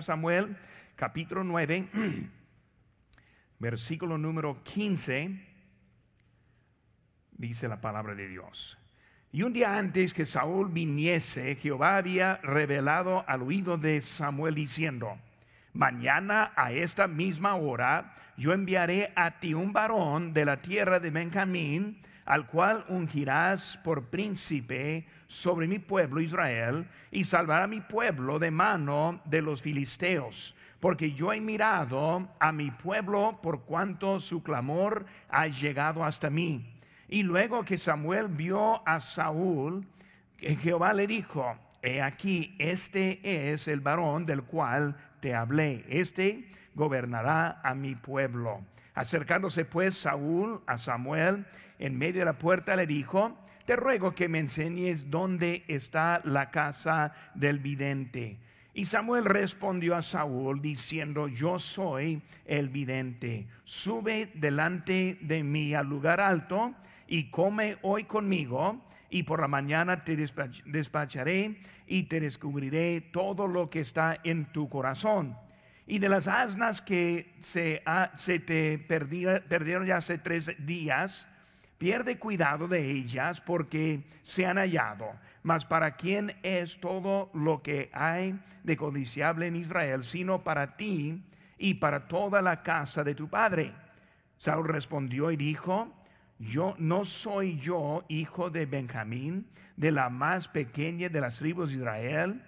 Samuel, 0.00 0.56
capítulo 0.96 1.44
9, 1.44 1.88
versículo 3.58 4.16
número 4.16 4.62
15, 4.62 5.38
dice 7.32 7.68
la 7.68 7.80
palabra 7.80 8.14
de 8.14 8.28
Dios. 8.28 8.78
Y 9.32 9.42
un 9.42 9.52
día 9.52 9.76
antes 9.76 10.14
que 10.14 10.26
Saúl 10.26 10.70
viniese, 10.70 11.56
Jehová 11.56 11.96
había 11.96 12.36
revelado 12.36 13.24
al 13.26 13.42
oído 13.42 13.76
de 13.76 14.00
Samuel 14.00 14.54
diciendo, 14.54 15.18
mañana 15.72 16.52
a 16.54 16.72
esta 16.72 17.06
misma 17.06 17.56
hora 17.56 18.14
yo 18.36 18.52
enviaré 18.52 19.12
a 19.16 19.40
ti 19.40 19.54
un 19.54 19.72
varón 19.72 20.32
de 20.32 20.44
la 20.44 20.62
tierra 20.62 21.00
de 21.00 21.10
Benjamín, 21.10 22.00
al 22.24 22.46
cual 22.46 22.84
ungirás 22.88 23.78
por 23.82 24.10
príncipe 24.10 25.06
sobre 25.26 25.66
mi 25.66 25.78
pueblo 25.78 26.20
Israel, 26.20 26.86
y 27.10 27.24
salvará 27.24 27.66
mi 27.66 27.80
pueblo 27.80 28.38
de 28.38 28.50
mano 28.50 29.20
de 29.24 29.42
los 29.42 29.62
filisteos. 29.62 30.56
Porque 30.80 31.12
yo 31.12 31.32
he 31.32 31.40
mirado 31.40 32.28
a 32.40 32.52
mi 32.52 32.70
pueblo 32.70 33.38
por 33.42 33.62
cuanto 33.62 34.18
su 34.18 34.42
clamor 34.42 35.06
ha 35.28 35.46
llegado 35.46 36.04
hasta 36.04 36.28
mí. 36.28 36.74
Y 37.08 37.22
luego 37.22 37.64
que 37.64 37.78
Samuel 37.78 38.28
vio 38.28 38.86
a 38.88 38.98
Saúl, 38.98 39.86
Jehová 40.38 40.92
le 40.92 41.06
dijo, 41.06 41.56
he 41.82 42.00
aquí, 42.00 42.56
este 42.58 43.52
es 43.52 43.68
el 43.68 43.80
varón 43.80 44.26
del 44.26 44.42
cual 44.42 44.96
te 45.20 45.34
hablé, 45.34 45.84
este 45.88 46.48
gobernará 46.74 47.60
a 47.62 47.74
mi 47.74 47.94
pueblo. 47.94 48.62
Acercándose 48.94 49.64
pues 49.64 49.96
Saúl 49.96 50.62
a 50.66 50.78
Samuel 50.78 51.46
en 51.82 51.98
medio 51.98 52.20
de 52.20 52.26
la 52.26 52.38
puerta 52.38 52.76
le 52.76 52.86
dijo, 52.86 53.36
te 53.64 53.74
ruego 53.74 54.14
que 54.14 54.28
me 54.28 54.38
enseñes 54.38 55.10
dónde 55.10 55.64
está 55.66 56.20
la 56.22 56.52
casa 56.52 57.12
del 57.34 57.58
vidente. 57.58 58.38
Y 58.72 58.84
Samuel 58.84 59.24
respondió 59.24 59.96
a 59.96 60.02
Saúl 60.02 60.62
diciendo, 60.62 61.26
yo 61.26 61.58
soy 61.58 62.22
el 62.44 62.68
vidente, 62.68 63.48
sube 63.64 64.30
delante 64.34 65.18
de 65.22 65.42
mí 65.42 65.74
al 65.74 65.88
lugar 65.88 66.20
alto 66.20 66.72
y 67.08 67.30
come 67.30 67.76
hoy 67.82 68.04
conmigo, 68.04 68.80
y 69.10 69.24
por 69.24 69.40
la 69.40 69.48
mañana 69.48 70.04
te 70.04 70.16
despacharé 70.16 71.58
y 71.88 72.04
te 72.04 72.20
descubriré 72.20 73.00
todo 73.12 73.48
lo 73.48 73.68
que 73.68 73.80
está 73.80 74.20
en 74.22 74.46
tu 74.52 74.68
corazón 74.68 75.36
y 75.86 75.98
de 75.98 76.08
las 76.08 76.28
asnas 76.28 76.80
que 76.80 77.34
se, 77.40 77.82
se 78.14 78.38
te 78.38 78.78
perdieron 78.78 79.84
ya 79.84 79.96
hace 79.96 80.18
tres 80.18 80.52
días, 80.64 81.28
pierde 81.82 82.16
cuidado 82.16 82.68
de 82.68 82.92
ellas 82.92 83.40
porque 83.40 84.04
se 84.22 84.46
han 84.46 84.56
hallado. 84.56 85.10
Mas 85.42 85.66
para 85.66 85.96
quién 85.96 86.32
es 86.44 86.78
todo 86.78 87.28
lo 87.34 87.60
que 87.60 87.90
hay 87.92 88.38
de 88.62 88.76
codiciable 88.76 89.48
en 89.48 89.56
Israel, 89.56 90.04
sino 90.04 90.44
para 90.44 90.76
ti 90.76 91.24
y 91.58 91.74
para 91.74 92.06
toda 92.06 92.40
la 92.40 92.62
casa 92.62 93.02
de 93.02 93.16
tu 93.16 93.28
padre. 93.28 93.72
Saúl 94.36 94.68
respondió 94.68 95.32
y 95.32 95.36
dijo, 95.36 95.92
yo 96.38 96.76
no 96.78 97.02
soy 97.02 97.58
yo 97.58 98.04
hijo 98.06 98.48
de 98.48 98.64
Benjamín, 98.64 99.48
de 99.76 99.90
la 99.90 100.08
más 100.08 100.46
pequeña 100.46 101.08
de 101.08 101.20
las 101.20 101.38
tribus 101.38 101.70
de 101.70 101.78
Israel 101.78 102.42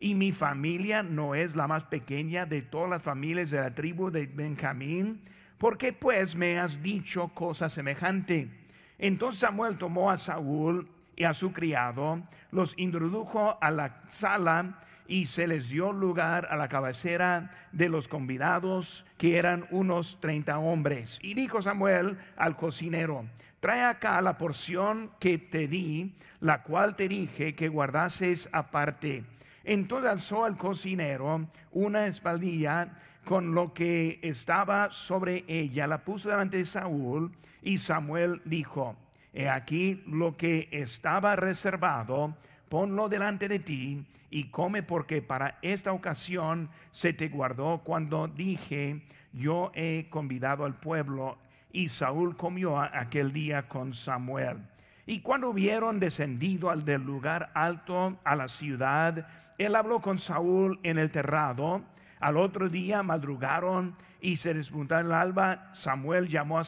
y 0.00 0.14
mi 0.14 0.32
familia 0.32 1.02
no 1.02 1.34
es 1.34 1.54
la 1.54 1.66
más 1.66 1.84
pequeña 1.84 2.46
de 2.46 2.62
todas 2.62 2.88
las 2.88 3.02
familias 3.02 3.50
de 3.50 3.60
la 3.60 3.74
tribu 3.74 4.10
de 4.10 4.24
Benjamín. 4.24 5.20
¿Por 5.58 5.76
qué 5.76 5.92
pues 5.92 6.34
me 6.34 6.58
has 6.58 6.82
dicho 6.82 7.28
cosa 7.34 7.68
semejante? 7.68 8.57
Entonces 8.98 9.40
Samuel 9.40 9.76
tomó 9.76 10.10
a 10.10 10.16
Saúl 10.16 10.88
y 11.16 11.24
a 11.24 11.32
su 11.32 11.52
criado, 11.52 12.22
los 12.50 12.78
introdujo 12.78 13.58
a 13.60 13.70
la 13.70 14.02
sala 14.08 14.80
y 15.06 15.26
se 15.26 15.46
les 15.46 15.68
dio 15.68 15.92
lugar 15.92 16.46
a 16.50 16.56
la 16.56 16.68
cabecera 16.68 17.50
de 17.72 17.88
los 17.88 18.08
convidados, 18.08 19.06
que 19.16 19.38
eran 19.38 19.66
unos 19.70 20.20
treinta 20.20 20.58
hombres. 20.58 21.18
Y 21.22 21.34
dijo 21.34 21.62
Samuel 21.62 22.18
al 22.36 22.56
cocinero, 22.56 23.24
trae 23.60 23.82
acá 23.82 24.20
la 24.20 24.36
porción 24.36 25.10
que 25.18 25.38
te 25.38 25.66
di, 25.66 26.14
la 26.40 26.62
cual 26.62 26.94
te 26.94 27.08
dije 27.08 27.54
que 27.54 27.68
guardases 27.68 28.48
aparte 28.52 29.24
entonces 29.68 30.10
alzó 30.10 30.46
al 30.46 30.56
cocinero 30.56 31.46
una 31.72 32.06
espaldilla 32.06 32.88
con 33.28 33.54
lo 33.54 33.74
que 33.74 34.20
estaba 34.22 34.90
sobre 34.90 35.44
ella, 35.48 35.86
la 35.86 36.02
puso 36.02 36.30
delante 36.30 36.56
de 36.56 36.64
Saúl 36.64 37.30
y 37.60 37.76
Samuel 37.76 38.40
dijo, 38.46 38.96
he 39.34 39.50
aquí 39.50 40.02
lo 40.06 40.34
que 40.34 40.70
estaba 40.72 41.36
reservado, 41.36 42.34
ponlo 42.70 43.10
delante 43.10 43.46
de 43.46 43.58
ti 43.58 44.02
y 44.30 44.44
come 44.44 44.82
porque 44.82 45.20
para 45.20 45.58
esta 45.60 45.92
ocasión 45.92 46.70
se 46.90 47.12
te 47.12 47.28
guardó 47.28 47.82
cuando 47.84 48.28
dije, 48.28 49.02
yo 49.34 49.72
he 49.74 50.06
convidado 50.08 50.64
al 50.64 50.80
pueblo 50.80 51.36
y 51.70 51.90
Saúl 51.90 52.34
comió 52.34 52.80
aquel 52.80 53.34
día 53.34 53.68
con 53.68 53.92
Samuel. 53.92 54.56
Y 55.04 55.20
cuando 55.20 55.50
hubieron 55.50 56.00
descendido 56.00 56.70
al 56.70 56.86
del 56.86 57.02
lugar 57.02 57.50
alto 57.52 58.16
a 58.24 58.34
la 58.34 58.48
ciudad, 58.48 59.28
él 59.58 59.76
habló 59.76 60.00
con 60.00 60.18
Saúl 60.18 60.80
en 60.82 60.96
el 60.96 61.10
terrado. 61.10 61.82
Al 62.20 62.36
otro 62.36 62.68
día 62.68 63.02
madrugaron 63.02 63.94
y 64.20 64.36
se 64.36 64.54
despuntaron 64.54 65.06
el 65.06 65.12
alba. 65.12 65.70
Samuel 65.72 66.28
llamó 66.28 66.58
a, 66.58 66.62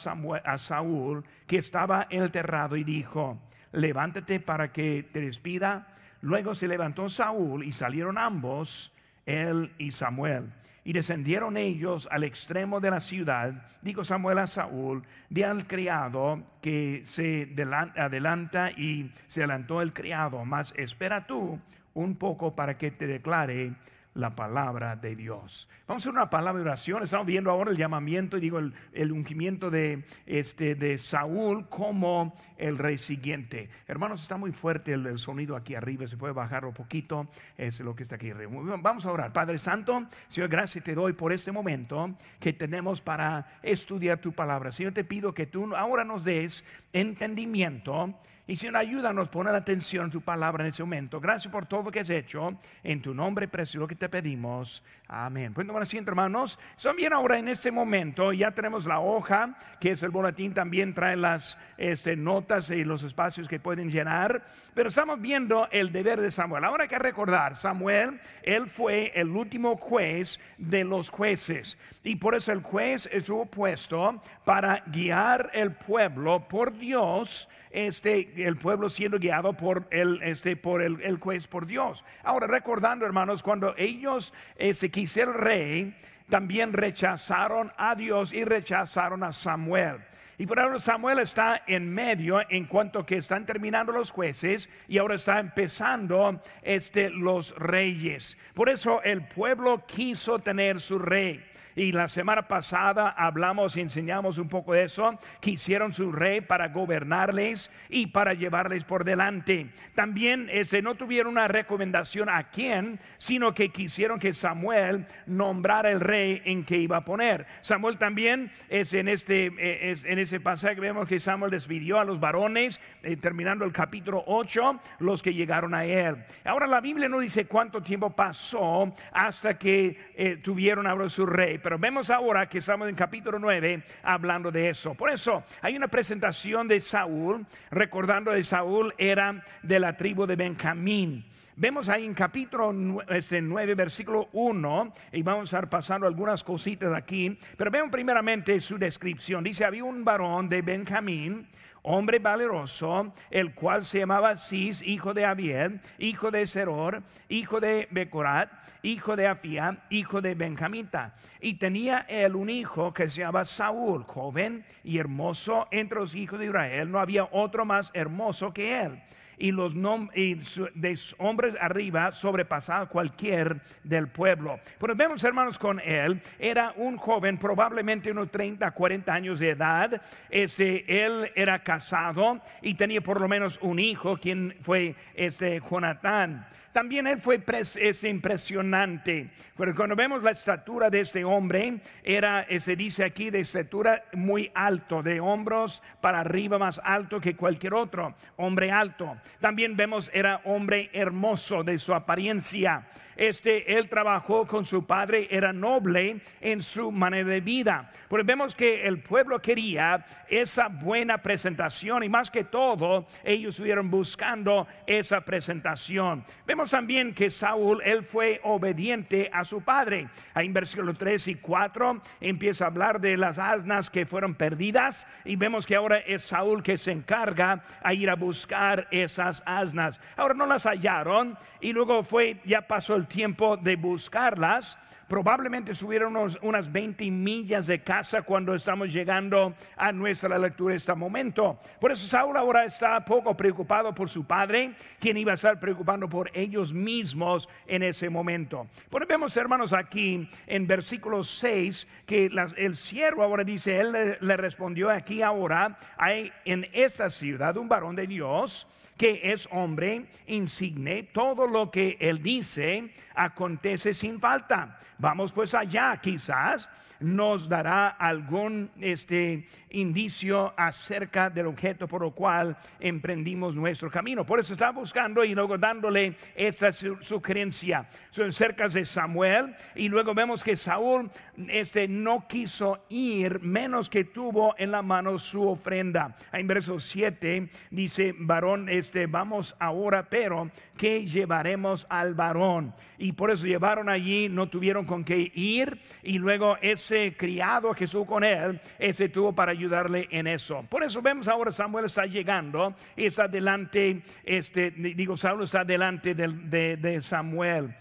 a 0.44 0.58
Saúl, 0.58 1.24
que 1.46 1.58
estaba 1.58 2.06
en 2.10 2.22
el 2.22 2.30
terrado, 2.30 2.76
y 2.76 2.84
dijo, 2.84 3.40
levántate 3.72 4.40
para 4.40 4.72
que 4.72 5.08
te 5.12 5.20
despida. 5.20 5.88
Luego 6.22 6.54
se 6.54 6.68
levantó 6.68 7.08
Saúl 7.08 7.64
y 7.64 7.72
salieron 7.72 8.18
ambos, 8.18 8.92
él 9.26 9.72
y 9.78 9.90
Samuel. 9.90 10.52
Y 10.82 10.92
descendieron 10.92 11.56
ellos 11.56 12.08
al 12.10 12.24
extremo 12.24 12.80
de 12.80 12.90
la 12.90 13.00
ciudad. 13.00 13.66
Dijo 13.82 14.02
Samuel 14.02 14.38
a 14.38 14.46
Saúl, 14.46 15.02
di 15.28 15.42
al 15.42 15.66
criado 15.66 16.42
que 16.62 17.02
se 17.04 17.54
adelanta 17.96 18.70
y 18.70 19.10
se 19.26 19.40
adelantó 19.42 19.82
el 19.82 19.92
criado, 19.92 20.44
mas 20.44 20.74
espera 20.76 21.26
tú 21.26 21.60
un 21.94 22.16
poco 22.16 22.54
para 22.54 22.78
que 22.78 22.90
te 22.90 23.06
declare 23.06 23.74
la 24.14 24.34
palabra 24.34 24.96
de 24.96 25.14
Dios. 25.14 25.68
Vamos 25.86 26.02
a 26.02 26.08
hacer 26.08 26.12
una 26.12 26.30
palabra 26.30 26.60
de 26.60 26.68
oración. 26.68 27.02
Estamos 27.02 27.26
viendo 27.26 27.50
ahora 27.50 27.70
el 27.70 27.76
llamamiento 27.76 28.36
y 28.36 28.40
digo 28.40 28.58
el, 28.58 29.12
ungimiento 29.12 29.70
de, 29.70 30.04
este, 30.26 30.74
de 30.74 30.98
Saúl 30.98 31.68
como 31.68 32.34
el 32.58 32.78
rey 32.78 32.98
siguiente. 32.98 33.70
Hermanos, 33.86 34.22
está 34.22 34.36
muy 34.36 34.52
fuerte 34.52 34.94
el, 34.94 35.18
sonido 35.18 35.56
aquí 35.56 35.74
arriba. 35.74 36.06
Se 36.06 36.16
puede 36.16 36.32
bajar 36.32 36.64
un 36.64 36.74
poquito. 36.74 37.28
Es 37.56 37.80
lo 37.80 37.94
que 37.94 38.02
está 38.02 38.16
aquí. 38.16 38.32
Vamos 38.32 39.06
a 39.06 39.12
orar. 39.12 39.32
Padre 39.32 39.58
Santo, 39.58 40.06
Señor, 40.28 40.48
gracias 40.50 40.84
te 40.84 40.94
doy 40.94 41.12
por 41.12 41.32
este 41.32 41.52
momento 41.52 42.14
que 42.38 42.52
tenemos 42.52 43.00
para 43.00 43.58
estudiar 43.62 44.20
tu 44.20 44.32
palabra. 44.32 44.72
Señor, 44.72 44.92
te 44.92 45.04
pido 45.04 45.32
que 45.32 45.46
tú 45.46 45.74
ahora 45.76 46.04
nos 46.04 46.24
des 46.24 46.64
entendimiento 46.92 48.14
y 48.50 48.56
Señor, 48.56 48.78
ayúdanos 48.78 49.28
a 49.28 49.30
poner 49.30 49.54
atención 49.54 50.08
a 50.08 50.10
tu 50.10 50.22
palabra 50.22 50.64
en 50.64 50.70
ese 50.70 50.82
momento. 50.82 51.20
Gracias 51.20 51.52
por 51.52 51.66
todo 51.66 51.84
lo 51.84 51.92
que 51.92 52.00
has 52.00 52.10
hecho. 52.10 52.58
En 52.82 53.00
tu 53.00 53.14
nombre 53.14 53.46
precioso 53.46 53.86
que 53.86 53.94
te 53.94 54.08
pedimos. 54.08 54.82
Amén. 55.06 55.54
Pues 55.54 55.68
tomar 55.68 55.82
asiento, 55.82 56.10
hermanos. 56.10 56.58
Son 56.74 56.96
bien 56.96 57.12
ahora 57.12 57.38
en 57.38 57.46
este 57.46 57.70
momento. 57.70 58.32
Ya 58.32 58.50
tenemos 58.50 58.86
la 58.86 58.98
hoja, 58.98 59.56
que 59.78 59.92
es 59.92 60.02
el 60.02 60.10
boletín. 60.10 60.52
También 60.52 60.94
trae 60.94 61.16
las 61.16 61.60
este, 61.78 62.16
notas 62.16 62.72
y 62.72 62.82
los 62.82 63.04
espacios 63.04 63.46
que 63.46 63.60
pueden 63.60 63.88
llenar. 63.88 64.44
Pero 64.74 64.88
estamos 64.88 65.20
viendo 65.20 65.68
el 65.70 65.92
deber 65.92 66.20
de 66.20 66.32
Samuel. 66.32 66.64
Ahora 66.64 66.82
hay 66.82 66.88
que 66.88 66.98
recordar, 66.98 67.54
Samuel, 67.54 68.20
él 68.42 68.66
fue 68.66 69.12
el 69.14 69.28
último 69.28 69.76
juez 69.76 70.40
de 70.58 70.82
los 70.82 71.08
jueces. 71.08 71.78
Y 72.02 72.16
por 72.16 72.34
eso 72.34 72.50
el 72.50 72.62
juez 72.62 73.08
estuvo 73.12 73.46
puesto 73.46 74.20
para 74.44 74.82
guiar 74.86 75.50
el 75.52 75.70
pueblo 75.70 76.48
por 76.48 76.76
Dios 76.76 77.48
este, 77.70 78.32
el 78.36 78.56
pueblo 78.56 78.88
siendo 78.88 79.18
guiado 79.18 79.52
por 79.52 79.86
el, 79.90 80.22
este, 80.22 80.56
por 80.56 80.82
el, 80.82 81.18
juez, 81.18 81.46
por 81.46 81.66
Dios. 81.66 82.04
Ahora, 82.22 82.46
recordando, 82.46 83.06
hermanos, 83.06 83.42
cuando 83.42 83.74
ellos 83.76 84.34
se 84.72 84.90
quisieron 84.90 85.34
rey, 85.34 85.94
también 86.28 86.72
rechazaron 86.72 87.72
a 87.76 87.94
Dios 87.94 88.32
y 88.32 88.44
rechazaron 88.44 89.22
a 89.22 89.32
Samuel. 89.32 89.98
Y 90.40 90.46
por 90.46 90.58
ahora 90.58 90.78
Samuel 90.78 91.18
está 91.18 91.64
en 91.66 91.92
medio 91.92 92.40
en 92.48 92.64
cuanto 92.64 93.04
que 93.04 93.18
están 93.18 93.44
terminando 93.44 93.92
los 93.92 94.10
jueces 94.10 94.70
y 94.88 94.96
ahora 94.96 95.16
está 95.16 95.38
empezando 95.38 96.40
este, 96.62 97.10
los 97.10 97.54
reyes. 97.56 98.38
Por 98.54 98.70
eso 98.70 99.02
el 99.02 99.28
pueblo 99.28 99.84
quiso 99.84 100.38
tener 100.38 100.80
su 100.80 100.98
rey. 100.98 101.44
Y 101.80 101.92
la 101.92 102.08
semana 102.08 102.46
pasada 102.46 103.08
hablamos 103.08 103.74
y 103.74 103.80
enseñamos 103.80 104.36
un 104.36 104.50
poco 104.50 104.74
de 104.74 104.84
eso. 104.84 105.18
Quisieron 105.40 105.94
su 105.94 106.12
rey 106.12 106.42
para 106.42 106.68
gobernarles 106.68 107.70
y 107.88 108.08
para 108.08 108.34
llevarles 108.34 108.84
por 108.84 109.02
delante. 109.02 109.68
También 109.94 110.50
ese, 110.52 110.82
no 110.82 110.96
tuvieron 110.96 111.32
una 111.32 111.48
recomendación 111.48 112.28
a 112.28 112.50
quién, 112.50 113.00
sino 113.16 113.54
que 113.54 113.70
quisieron 113.70 114.20
que 114.20 114.34
Samuel 114.34 115.06
nombrara 115.24 115.90
el 115.90 116.00
rey 116.00 116.42
en 116.44 116.64
que 116.64 116.76
iba 116.76 116.98
a 116.98 117.04
poner. 117.06 117.46
Samuel 117.62 117.96
también 117.96 118.52
es 118.68 118.92
en, 118.92 119.08
este, 119.08 119.90
es, 119.90 120.04
en 120.04 120.18
ese 120.18 120.38
pasaje 120.38 120.78
vemos 120.80 121.08
que 121.08 121.18
Samuel 121.18 121.50
despidió 121.50 121.98
a 121.98 122.04
los 122.04 122.20
varones, 122.20 122.78
eh, 123.02 123.16
terminando 123.16 123.64
el 123.64 123.72
capítulo 123.72 124.22
8, 124.26 124.80
los 124.98 125.22
que 125.22 125.32
llegaron 125.32 125.72
a 125.72 125.86
él. 125.86 126.16
Ahora 126.44 126.66
la 126.66 126.82
Biblia 126.82 127.08
no 127.08 127.20
dice 127.20 127.46
cuánto 127.46 127.80
tiempo 127.80 128.10
pasó 128.10 128.92
hasta 129.12 129.56
que 129.56 130.10
eh, 130.14 130.36
tuvieron 130.36 130.86
ahora 130.86 131.08
su 131.08 131.24
rey, 131.24 131.56
pero 131.70 131.78
vemos 131.78 132.10
ahora 132.10 132.48
que 132.48 132.58
estamos 132.58 132.88
en 132.88 132.96
capítulo 132.96 133.38
9 133.38 133.84
hablando 134.02 134.50
de 134.50 134.70
eso. 134.70 134.94
Por 134.94 135.08
eso 135.08 135.44
hay 135.62 135.76
una 135.76 135.86
presentación 135.86 136.66
de 136.66 136.80
Saúl, 136.80 137.46
recordando 137.70 138.32
de 138.32 138.42
Saúl 138.42 138.92
era 138.98 139.44
de 139.62 139.78
la 139.78 139.96
tribu 139.96 140.26
de 140.26 140.34
Benjamín. 140.34 141.24
Vemos 141.54 141.88
ahí 141.88 142.06
en 142.06 142.14
capítulo 142.14 142.74
este 143.08 143.40
9, 143.40 143.76
versículo 143.76 144.30
1, 144.32 144.94
y 145.12 145.22
vamos 145.22 145.42
a 145.42 145.44
estar 145.44 145.70
pasando 145.70 146.08
algunas 146.08 146.42
cositas 146.42 146.92
aquí, 146.92 147.38
pero 147.56 147.70
vemos 147.70 147.92
primeramente 147.92 148.58
su 148.58 148.76
descripción. 148.76 149.44
Dice, 149.44 149.64
había 149.64 149.84
un 149.84 150.04
varón 150.04 150.48
de 150.48 150.62
Benjamín, 150.62 151.46
hombre 151.82 152.18
valeroso, 152.18 153.12
el 153.30 153.54
cual 153.54 153.84
se 153.84 154.00
llamaba 154.00 154.36
Cis, 154.36 154.82
hijo 154.82 155.14
de 155.14 155.24
Abiel, 155.24 155.80
hijo 155.98 156.30
de 156.30 156.46
Seror, 156.46 157.02
hijo 157.28 157.60
de 157.60 157.88
Becorat, 157.90 158.50
hijo 158.82 159.16
de 159.16 159.26
Afia, 159.26 159.78
hijo 159.90 160.20
de 160.20 160.34
Benjamita. 160.34 161.14
Y 161.40 161.54
tenía 161.54 162.06
él 162.08 162.36
un 162.36 162.50
hijo 162.50 162.92
que 162.92 163.08
se 163.08 163.20
llamaba 163.20 163.44
Saúl, 163.44 164.04
joven 164.04 164.64
y 164.84 164.98
hermoso 164.98 165.68
entre 165.70 166.00
los 166.00 166.14
hijos 166.14 166.38
de 166.38 166.46
Israel. 166.46 166.90
No 166.90 166.98
había 166.98 167.28
otro 167.32 167.64
más 167.64 167.90
hermoso 167.94 168.52
que 168.52 168.82
él 168.82 169.00
y 169.40 169.52
los 169.52 169.74
de 169.74 170.98
hombres 171.18 171.56
arriba 171.60 172.12
sobrepasaba 172.12 172.86
cualquier 172.86 173.60
del 173.82 174.08
pueblo. 174.08 174.60
Pero 174.78 174.94
vemos, 174.94 175.24
hermanos, 175.24 175.58
con 175.58 175.80
él, 175.80 176.20
era 176.38 176.72
un 176.76 176.98
joven, 176.98 177.38
probablemente 177.38 178.10
unos 178.10 178.30
30, 178.30 178.70
40 178.70 179.12
años 179.12 179.40
de 179.40 179.50
edad. 179.50 180.00
Este, 180.28 181.04
él 181.04 181.32
era 181.34 181.62
casado 181.62 182.40
y 182.60 182.74
tenía 182.74 183.00
por 183.00 183.20
lo 183.20 183.26
menos 183.26 183.58
un 183.62 183.78
hijo, 183.78 184.18
quien 184.18 184.56
fue 184.60 184.94
este 185.14 185.60
Jonatán. 185.60 186.46
También 186.72 187.06
él 187.06 187.18
fue 187.18 187.42
es 187.48 188.04
impresionante. 188.04 189.30
Pero 189.56 189.74
cuando 189.74 189.96
vemos 189.96 190.22
la 190.22 190.30
estatura 190.30 190.88
de 190.88 191.00
este 191.00 191.24
hombre, 191.24 191.80
era, 192.04 192.42
eh, 192.42 192.60
se 192.60 192.76
dice 192.76 193.04
aquí, 193.04 193.30
de 193.30 193.40
estatura 193.40 194.04
muy 194.12 194.50
alto, 194.54 195.02
de 195.02 195.20
hombros 195.20 195.82
para 196.00 196.20
arriba 196.20 196.58
más 196.58 196.80
alto 196.84 197.20
que 197.20 197.36
cualquier 197.36 197.74
otro, 197.74 198.14
hombre 198.36 198.70
alto. 198.70 199.16
También 199.40 199.76
vemos, 199.76 200.10
era 200.14 200.40
hombre 200.44 200.90
hermoso 200.92 201.64
de 201.64 201.78
su 201.78 201.94
apariencia 201.94 202.86
este, 203.20 203.76
él 203.76 203.90
trabajó 203.90 204.46
con 204.46 204.64
su 204.64 204.86
padre, 204.86 205.28
era 205.30 205.52
noble 205.52 206.20
en 206.40 206.62
su 206.62 206.90
manera 206.90 207.28
de 207.28 207.42
vida. 207.42 207.90
Porque 208.08 208.24
vemos 208.24 208.54
que 208.54 208.86
el 208.86 209.02
pueblo 209.02 209.42
quería 209.42 210.06
esa 210.26 210.68
buena 210.68 211.18
presentación 211.18 212.02
y 212.02 212.08
más 212.08 212.30
que 212.30 212.44
todo, 212.44 213.06
ellos 213.22 213.54
estuvieron 213.54 213.90
buscando 213.90 214.66
esa 214.86 215.20
presentación. 215.20 216.24
Vemos 216.46 216.70
también 216.70 217.12
que 217.12 217.28
Saúl, 217.28 217.82
él 217.84 218.04
fue 218.04 218.40
obediente 218.42 219.28
a 219.30 219.44
su 219.44 219.60
padre. 219.60 220.08
Ahí 220.32 220.46
en 220.46 220.54
versículos 220.54 220.96
3 220.98 221.28
y 221.28 221.34
4 221.34 222.00
empieza 222.22 222.64
a 222.64 222.68
hablar 222.68 223.02
de 223.02 223.18
las 223.18 223.38
asnas 223.38 223.90
que 223.90 224.06
fueron 224.06 224.34
perdidas 224.34 225.06
y 225.26 225.36
vemos 225.36 225.66
que 225.66 225.76
ahora 225.76 225.98
es 225.98 226.22
Saúl 226.22 226.62
que 226.62 226.78
se 226.78 226.92
encarga 226.92 227.64
a 227.82 227.92
ir 227.92 228.08
a 228.08 228.14
buscar 228.14 228.88
esas 228.90 229.42
asnas. 229.44 230.00
Ahora 230.16 230.32
no 230.32 230.46
las 230.46 230.64
hallaron 230.64 231.36
y 231.60 231.74
luego 231.74 232.02
fue, 232.02 232.40
ya 232.46 232.62
pasó 232.62 232.96
el 232.96 233.09
tiempo 233.10 233.58
de 233.58 233.76
buscarlas. 233.76 234.78
Probablemente 235.06 235.74
subieron 235.74 236.16
unas 236.42 236.70
20 236.70 237.10
millas 237.10 237.66
de 237.66 237.80
casa 237.80 238.22
cuando 238.22 238.54
estamos 238.54 238.92
llegando 238.92 239.54
a 239.76 239.90
nuestra 239.90 240.38
lectura 240.38 240.76
este 240.76 240.94
momento. 240.94 241.58
Por 241.80 241.90
eso 241.90 242.06
Saúl 242.06 242.36
ahora 242.36 242.64
está 242.64 243.04
poco 243.04 243.36
preocupado 243.36 243.92
por 243.92 244.08
su 244.08 244.24
padre, 244.24 244.72
quien 245.00 245.16
iba 245.16 245.32
a 245.32 245.34
estar 245.34 245.58
preocupando 245.58 246.08
por 246.08 246.30
ellos 246.32 246.72
mismos 246.72 247.48
en 247.66 247.82
ese 247.82 248.08
momento. 248.08 248.68
Por 248.88 249.04
vemos, 249.04 249.36
hermanos, 249.36 249.72
aquí 249.72 250.28
en 250.46 250.66
versículo 250.68 251.24
6 251.24 251.88
que 252.06 252.30
el 252.56 252.76
siervo 252.76 253.24
ahora 253.24 253.42
dice, 253.42 253.80
él 253.80 254.16
le 254.20 254.36
respondió 254.36 254.90
aquí 254.90 255.22
ahora, 255.22 255.76
hay 255.96 256.32
en 256.44 256.68
esta 256.72 257.10
ciudad 257.10 257.56
un 257.56 257.68
varón 257.68 257.96
de 257.96 258.06
Dios 258.06 258.68
que 259.00 259.32
es 259.32 259.48
hombre 259.50 260.04
insigne, 260.26 261.04
todo 261.04 261.46
lo 261.46 261.70
que 261.70 261.96
él 261.98 262.22
dice 262.22 262.90
acontece 263.14 263.94
sin 263.94 264.20
falta. 264.20 264.78
Vamos 264.98 265.32
pues 265.32 265.54
allá, 265.54 265.98
quizás 266.02 266.68
nos 267.00 267.48
dará 267.48 267.88
algún 267.88 268.70
este 268.78 269.46
indicio 269.70 270.52
acerca 270.56 271.30
del 271.30 271.46
objeto 271.46 271.88
por 271.88 272.02
lo 272.02 272.10
cual 272.10 272.56
emprendimos 272.78 273.56
nuestro 273.56 273.90
camino. 273.90 274.26
Por 274.26 274.40
eso 274.40 274.52
está 274.52 274.70
buscando 274.70 275.24
y 275.24 275.34
luego 275.34 275.56
dándole 275.56 276.14
esa 276.34 276.70
sugerencia. 276.70 277.88
Son 278.10 278.30
cerca 278.30 278.68
de 278.68 278.84
Samuel 278.84 279.54
y 279.74 279.88
luego 279.88 280.12
vemos 280.14 280.44
que 280.44 280.56
Saúl 280.56 281.10
este 281.48 281.88
no 281.88 282.26
quiso 282.28 282.84
ir 282.90 283.40
menos 283.40 283.88
que 283.88 284.04
tuvo 284.04 284.54
en 284.58 284.70
la 284.70 284.82
mano 284.82 285.18
su 285.18 285.48
ofrenda. 285.48 286.14
En 286.32 286.46
verso 286.46 286.78
7 286.78 287.48
dice, 287.70 288.14
varón, 288.18 288.68
este 288.90 289.06
vamos 289.06 289.54
ahora, 289.60 290.08
pero 290.08 290.50
¿qué 290.76 291.06
llevaremos 291.06 291.86
al 291.88 292.14
varón? 292.14 292.74
Y 292.98 293.12
por 293.12 293.30
eso 293.30 293.46
llevaron 293.46 293.88
allí, 293.88 294.28
no 294.28 294.48
tuvieron 294.48 294.84
con 294.84 295.04
qué 295.04 295.30
ir 295.32 295.80
y 296.02 296.18
luego 296.18 296.56
ese 296.60 297.14
criado 297.16 297.72
que 297.72 297.84
estuvo 297.84 298.04
con 298.04 298.24
él, 298.24 298.60
ese 298.80 299.08
tuvo 299.08 299.32
para 299.32 299.52
ayudarle 299.52 300.08
en 300.10 300.26
eso. 300.26 300.64
Por 300.68 300.82
eso 300.82 301.00
vemos 301.00 301.28
ahora 301.28 301.52
Samuel 301.52 301.84
está 301.84 302.04
llegando 302.04 302.74
y 302.96 303.04
está 303.04 303.28
delante, 303.28 304.02
este, 304.24 304.72
digo, 304.72 305.16
Saúl 305.16 305.44
está 305.44 305.62
delante 305.62 306.12
de, 306.12 306.76
de 306.76 307.00
Samuel. 307.00 307.72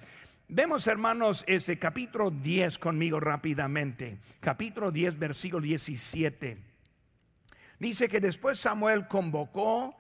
Vemos, 0.47 0.85
hermanos, 0.85 1.43
este 1.47 1.79
capítulo 1.79 2.29
10 2.29 2.77
conmigo 2.77 3.19
rápidamente. 3.19 4.19
Capítulo 4.39 4.91
10, 4.91 5.17
versículo 5.17 5.63
17. 5.63 6.57
Dice 7.79 8.07
que 8.07 8.19
después 8.19 8.59
Samuel 8.59 9.07
convocó 9.07 9.95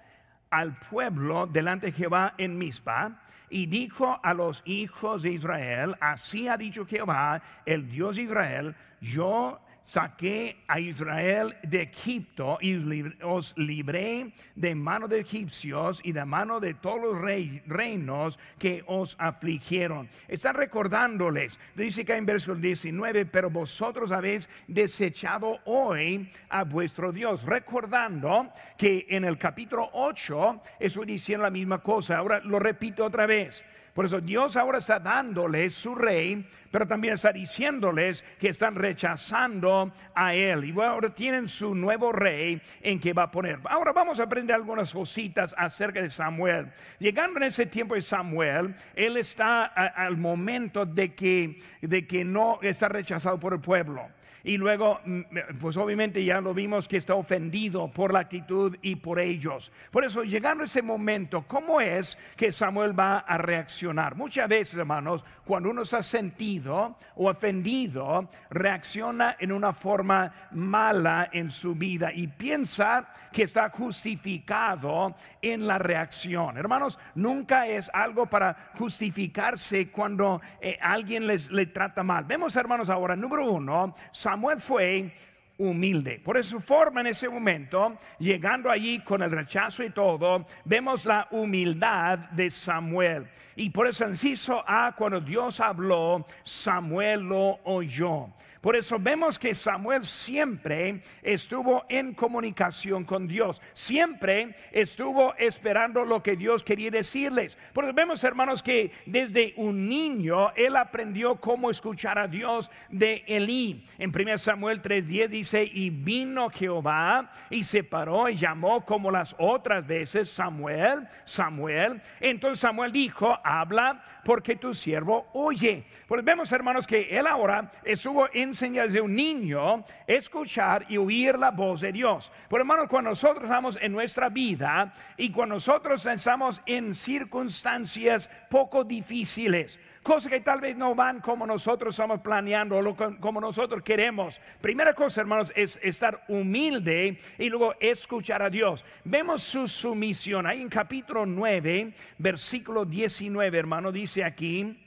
al 0.49 0.73
pueblo 0.73 1.47
delante 1.47 1.87
de 1.87 1.91
Jehová 1.91 2.33
en 2.37 2.57
Mizpa 2.57 3.21
y 3.49 3.65
dijo 3.65 4.19
a 4.21 4.33
los 4.33 4.61
hijos 4.65 5.23
de 5.23 5.31
Israel, 5.31 5.95
así 5.99 6.47
ha 6.47 6.57
dicho 6.57 6.85
Jehová, 6.85 7.41
el 7.65 7.89
Dios 7.89 8.15
de 8.15 8.23
Israel, 8.23 8.75
yo 9.01 9.59
saqué 9.83 10.57
a 10.67 10.79
Israel 10.79 11.55
de 11.63 11.83
Egipto 11.83 12.57
y 12.61 12.77
os 13.23 13.57
libré 13.57 14.33
de 14.55 14.75
mano 14.75 15.07
de 15.07 15.19
egipcios 15.19 16.01
y 16.03 16.11
de 16.11 16.25
mano 16.25 16.59
de 16.59 16.75
todos 16.75 17.01
los 17.01 17.21
reinos 17.67 18.39
que 18.57 18.83
os 18.87 19.15
afligieron. 19.19 20.07
Está 20.27 20.53
recordándoles, 20.53 21.59
dice 21.75 22.05
que 22.05 22.15
en 22.15 22.25
versículo 22.25 22.59
19, 22.59 23.25
pero 23.25 23.49
vosotros 23.49 24.11
habéis 24.11 24.49
desechado 24.67 25.59
hoy 25.65 26.29
a 26.49 26.63
vuestro 26.63 27.11
Dios, 27.11 27.43
recordando 27.43 28.51
que 28.77 29.07
en 29.09 29.25
el 29.25 29.37
capítulo 29.37 29.89
8 29.93 30.61
estoy 30.79 31.05
diciendo 31.05 31.43
la 31.43 31.49
misma 31.49 31.79
cosa. 31.79 32.17
Ahora 32.17 32.39
lo 32.41 32.59
repito 32.59 33.05
otra 33.05 33.25
vez. 33.25 33.65
Por 33.93 34.05
eso 34.05 34.21
Dios 34.21 34.55
ahora 34.55 34.77
está 34.77 34.99
dándoles 34.99 35.73
su 35.73 35.95
rey, 35.95 36.45
pero 36.71 36.87
también 36.87 37.15
está 37.15 37.31
diciéndoles 37.31 38.23
que 38.39 38.49
están 38.49 38.75
rechazando 38.75 39.91
a 40.13 40.33
él. 40.33 40.65
Y 40.65 40.79
ahora 40.79 41.13
tienen 41.13 41.47
su 41.47 41.73
nuevo 41.75 42.11
rey 42.11 42.61
en 42.81 42.99
que 42.99 43.13
va 43.13 43.23
a 43.23 43.31
poner. 43.31 43.59
Ahora 43.65 43.91
vamos 43.91 44.19
a 44.19 44.23
aprender 44.23 44.55
algunas 44.55 44.93
cositas 44.93 45.55
acerca 45.57 46.01
de 46.01 46.09
Samuel. 46.09 46.71
Llegando 46.99 47.37
en 47.37 47.43
ese 47.43 47.65
tiempo 47.65 47.95
de 47.95 48.01
Samuel, 48.01 48.75
él 48.95 49.17
está 49.17 49.65
al 49.65 50.17
momento 50.17 50.85
de 50.85 51.13
que, 51.13 51.59
de 51.81 52.05
que 52.07 52.23
no 52.23 52.59
está 52.61 52.89
rechazado 52.89 53.39
por 53.39 53.53
el 53.53 53.59
pueblo. 53.59 54.07
Y 54.43 54.57
luego, 54.57 54.99
mm, 55.05 55.21
pues 55.59 55.77
obviamente 55.77 56.23
ya 56.23 56.41
lo 56.41 56.53
vimos 56.53 56.87
que 56.87 56.97
está 56.97 57.15
ofendido 57.15 57.89
por 57.89 58.13
la 58.13 58.19
actitud 58.19 58.75
y 58.81 58.95
por 58.95 59.19
ellos. 59.19 59.71
Por 59.91 60.05
eso, 60.05 60.23
llegando 60.23 60.63
a 60.63 60.65
ese 60.65 60.81
momento, 60.81 61.43
¿cómo 61.47 61.81
es 61.81 62.17
que 62.35 62.51
Samuel 62.51 62.97
va 62.97 63.19
a 63.19 63.37
reaccionar? 63.37 64.15
Muchas 64.15 64.47
veces, 64.47 64.79
hermanos, 64.79 65.25
cuando 65.45 65.69
uno 65.69 65.81
está 65.81 66.01
sentido 66.01 66.97
o 67.15 67.29
ofendido, 67.29 68.29
reacciona 68.49 69.35
en 69.39 69.51
una 69.51 69.73
forma 69.73 70.31
mala 70.51 71.29
en 71.31 71.49
su 71.49 71.75
vida 71.75 72.11
y 72.13 72.27
piensa 72.27 73.07
que 73.31 73.43
está 73.43 73.69
justificado 73.69 75.15
en 75.41 75.67
la 75.67 75.77
reacción. 75.77 76.57
Hermanos, 76.57 76.97
nunca 77.15 77.67
es 77.67 77.89
algo 77.93 78.25
para 78.25 78.71
justificarse 78.77 79.89
cuando 79.91 80.41
eh, 80.61 80.77
alguien 80.81 81.27
les 81.27 81.51
le 81.51 81.67
trata 81.67 82.03
mal. 82.03 82.25
Vemos, 82.25 82.55
hermanos, 82.55 82.89
ahora, 82.89 83.15
número 83.15 83.51
uno, 83.51 83.95
Samuel 84.19 84.59
fue 84.59 85.13
humilde. 85.59 86.19
Por 86.21 86.43
su 86.43 86.59
forma 86.59 86.99
en 86.99 87.07
ese 87.07 87.29
momento, 87.29 87.97
llegando 88.17 88.69
allí 88.69 88.99
con 88.99 89.21
el 89.21 89.31
rechazo 89.31 89.81
y 89.81 89.91
todo, 89.91 90.45
vemos 90.65 91.05
la 91.05 91.25
humildad 91.31 92.19
de 92.31 92.49
Samuel. 92.49 93.29
Y 93.55 93.69
por 93.69 93.87
eso 93.87 94.05
inciso 94.05 94.61
A, 94.67 94.93
cuando 94.93 95.21
Dios 95.21 95.61
habló, 95.61 96.25
Samuel 96.43 97.21
lo 97.21 97.59
oyó. 97.63 98.27
Por 98.61 98.75
eso 98.75 98.99
vemos 98.99 99.39
que 99.39 99.55
Samuel 99.55 100.03
siempre 100.03 101.01
estuvo 101.21 101.85
en 101.87 102.13
comunicación 102.13 103.05
con 103.05 103.25
Dios, 103.27 103.61
siempre 103.73 104.55
estuvo 104.71 105.33
esperando 105.35 106.03
lo 106.03 106.21
que 106.21 106.35
Dios 106.35 106.63
quería 106.63 106.91
decirles. 106.91 107.57
Por 107.73 107.85
eso 107.85 107.93
vemos, 107.93 108.23
hermanos, 108.23 108.61
que 108.61 108.91
desde 109.05 109.53
un 109.55 109.87
niño 109.87 110.51
él 110.55 110.75
aprendió 110.75 111.35
cómo 111.35 111.69
escuchar 111.69 112.19
a 112.19 112.27
Dios 112.27 112.69
de 112.89 113.23
Elí. 113.27 113.85
En 113.97 114.11
1 114.11 114.37
Samuel 114.37 114.81
3:10 114.81 115.27
dice, 115.29 115.63
y 115.63 115.89
vino 115.89 116.49
Jehová 116.49 117.31
y 117.49 117.63
se 117.63 117.83
paró 117.83 118.27
y 118.27 118.35
llamó 118.35 118.85
como 118.85 119.09
las 119.09 119.35
otras 119.37 119.87
veces 119.87 120.29
Samuel, 120.29 121.07
Samuel. 121.23 122.01
Entonces 122.19 122.59
Samuel 122.59 122.91
dijo, 122.91 123.37
habla 123.43 124.03
porque 124.25 124.55
tu 124.57 124.73
siervo 124.73 125.27
oye. 125.33 125.85
Pues 126.07 126.23
vemos, 126.23 126.51
hermanos, 126.51 126.85
que 126.85 127.17
él 127.17 127.25
ahora 127.25 127.71
estuvo 127.83 128.27
en 128.33 128.48
señales 128.53 128.93
de 128.93 129.01
un 129.01 129.15
niño 129.15 129.83
escuchar 130.07 130.85
y 130.89 130.97
oír 130.97 131.37
la 131.37 131.51
voz 131.51 131.81
de 131.81 131.91
Dios. 131.91 132.31
Por 132.49 132.59
hermanos, 132.59 132.87
cuando 132.89 133.11
nosotros 133.11 133.43
estamos 133.43 133.77
en 133.81 133.91
nuestra 133.91 134.29
vida 134.29 134.93
y 135.17 135.31
cuando 135.31 135.55
nosotros 135.55 136.05
estamos 136.05 136.61
en 136.65 136.93
circunstancias 136.93 138.29
poco 138.49 138.83
difíciles, 138.83 139.79
cosas 140.03 140.31
que 140.31 140.41
tal 140.41 140.61
vez 140.61 140.75
no 140.75 140.95
van 140.95 141.21
como 141.21 141.45
nosotros 141.45 141.93
estamos 141.93 142.21
planeando 142.21 142.77
o 142.77 142.95
como 143.19 143.41
nosotros 143.41 143.83
queremos. 143.83 144.39
Primera 144.61 144.93
cosa, 144.93 145.21
hermanos, 145.21 145.51
es 145.55 145.79
estar 145.83 146.23
humilde 146.27 147.17
y 147.37 147.49
luego 147.49 147.75
escuchar 147.79 148.41
a 148.41 148.49
Dios. 148.49 148.85
Vemos 149.03 149.43
su 149.43 149.67
sumisión 149.67 150.45
ahí 150.47 150.61
en 150.61 150.69
capítulo 150.69 151.25
9, 151.25 151.93
versículo 152.17 152.85
19, 152.85 153.57
hermano, 153.57 153.91
dice 153.91 154.23
aquí, 154.23 154.77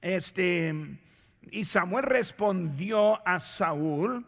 este, 0.00 0.74
y 1.50 1.64
Samuel 1.64 2.04
respondió 2.04 3.26
a 3.26 3.40
Saúl, 3.40 4.24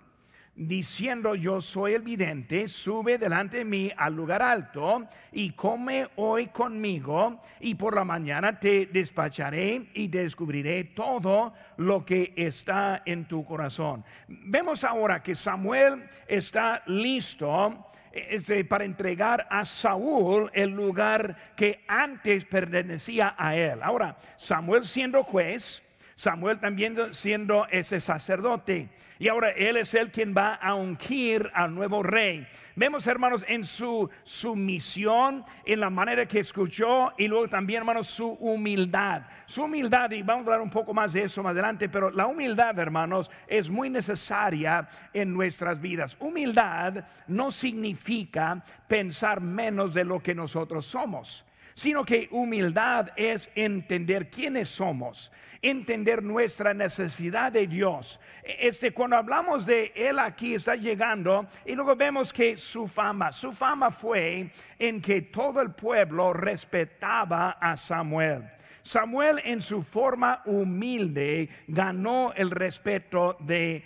diciendo 0.56 1.34
yo 1.34 1.60
soy 1.60 1.94
el 1.94 2.02
vidente, 2.02 2.68
sube 2.68 3.18
delante 3.18 3.58
de 3.58 3.64
mí 3.64 3.90
al 3.96 4.14
lugar 4.14 4.42
alto 4.42 5.06
y 5.32 5.50
come 5.50 6.06
hoy 6.16 6.46
conmigo 6.48 7.40
y 7.60 7.74
por 7.74 7.94
la 7.94 8.04
mañana 8.04 8.58
te 8.58 8.86
despacharé 8.86 9.88
y 9.94 10.08
descubriré 10.08 10.84
todo 10.84 11.54
lo 11.78 12.04
que 12.04 12.32
está 12.36 13.02
en 13.04 13.26
tu 13.26 13.44
corazón. 13.44 14.04
Vemos 14.28 14.84
ahora 14.84 15.22
que 15.22 15.34
Samuel 15.34 16.04
está 16.28 16.82
listo 16.86 17.90
este, 18.12 18.64
para 18.64 18.84
entregar 18.84 19.46
a 19.50 19.64
Saúl 19.64 20.48
el 20.54 20.70
lugar 20.70 21.54
que 21.56 21.84
antes 21.88 22.44
pertenecía 22.44 23.34
a 23.36 23.56
él. 23.56 23.82
Ahora, 23.82 24.16
Samuel 24.36 24.84
siendo 24.84 25.24
juez, 25.24 25.83
Samuel 26.16 26.60
también 26.60 26.96
siendo 27.12 27.66
ese 27.70 28.00
sacerdote. 28.00 28.88
Y 29.18 29.28
ahora 29.28 29.50
él 29.50 29.76
es 29.76 29.94
el 29.94 30.10
quien 30.10 30.34
va 30.36 30.54
a 30.54 30.74
ungir 30.74 31.50
al 31.54 31.74
nuevo 31.74 32.02
rey. 32.02 32.46
Vemos, 32.76 33.06
hermanos, 33.06 33.44
en 33.46 33.62
su 33.64 34.10
sumisión, 34.24 35.44
en 35.64 35.80
la 35.80 35.90
manera 35.90 36.26
que 36.26 36.40
escuchó 36.40 37.12
y 37.16 37.28
luego 37.28 37.48
también, 37.48 37.78
hermanos, 37.78 38.08
su 38.08 38.28
humildad. 38.28 39.22
Su 39.46 39.64
humildad, 39.64 40.10
y 40.10 40.22
vamos 40.22 40.42
a 40.42 40.46
hablar 40.46 40.60
un 40.60 40.70
poco 40.70 40.92
más 40.92 41.12
de 41.12 41.22
eso 41.22 41.42
más 41.42 41.52
adelante, 41.52 41.88
pero 41.88 42.10
la 42.10 42.26
humildad, 42.26 42.78
hermanos, 42.78 43.30
es 43.46 43.70
muy 43.70 43.90
necesaria 43.90 44.88
en 45.12 45.32
nuestras 45.32 45.80
vidas. 45.80 46.16
Humildad 46.18 47.04
no 47.28 47.50
significa 47.50 48.62
pensar 48.88 49.40
menos 49.40 49.94
de 49.94 50.04
lo 50.04 50.20
que 50.20 50.34
nosotros 50.34 50.84
somos 50.84 51.44
sino 51.74 52.04
que 52.04 52.28
humildad 52.30 53.10
es 53.16 53.50
entender 53.54 54.30
quiénes 54.30 54.68
somos, 54.68 55.32
entender 55.60 56.22
nuestra 56.22 56.72
necesidad 56.72 57.52
de 57.52 57.66
Dios. 57.66 58.20
Este, 58.42 58.92
cuando 58.92 59.16
hablamos 59.16 59.66
de 59.66 59.92
Él 59.94 60.18
aquí 60.18 60.54
está 60.54 60.76
llegando 60.76 61.46
y 61.66 61.74
luego 61.74 61.96
vemos 61.96 62.32
que 62.32 62.56
su 62.56 62.86
fama, 62.86 63.32
su 63.32 63.52
fama 63.52 63.90
fue 63.90 64.50
en 64.78 65.00
que 65.00 65.22
todo 65.22 65.60
el 65.60 65.72
pueblo 65.72 66.32
respetaba 66.32 67.50
a 67.60 67.76
Samuel. 67.76 68.44
Samuel 68.84 69.40
en 69.44 69.62
su 69.62 69.82
forma 69.82 70.42
humilde 70.44 71.48
ganó 71.68 72.34
el 72.34 72.50
respeto 72.50 73.34
de, 73.40 73.82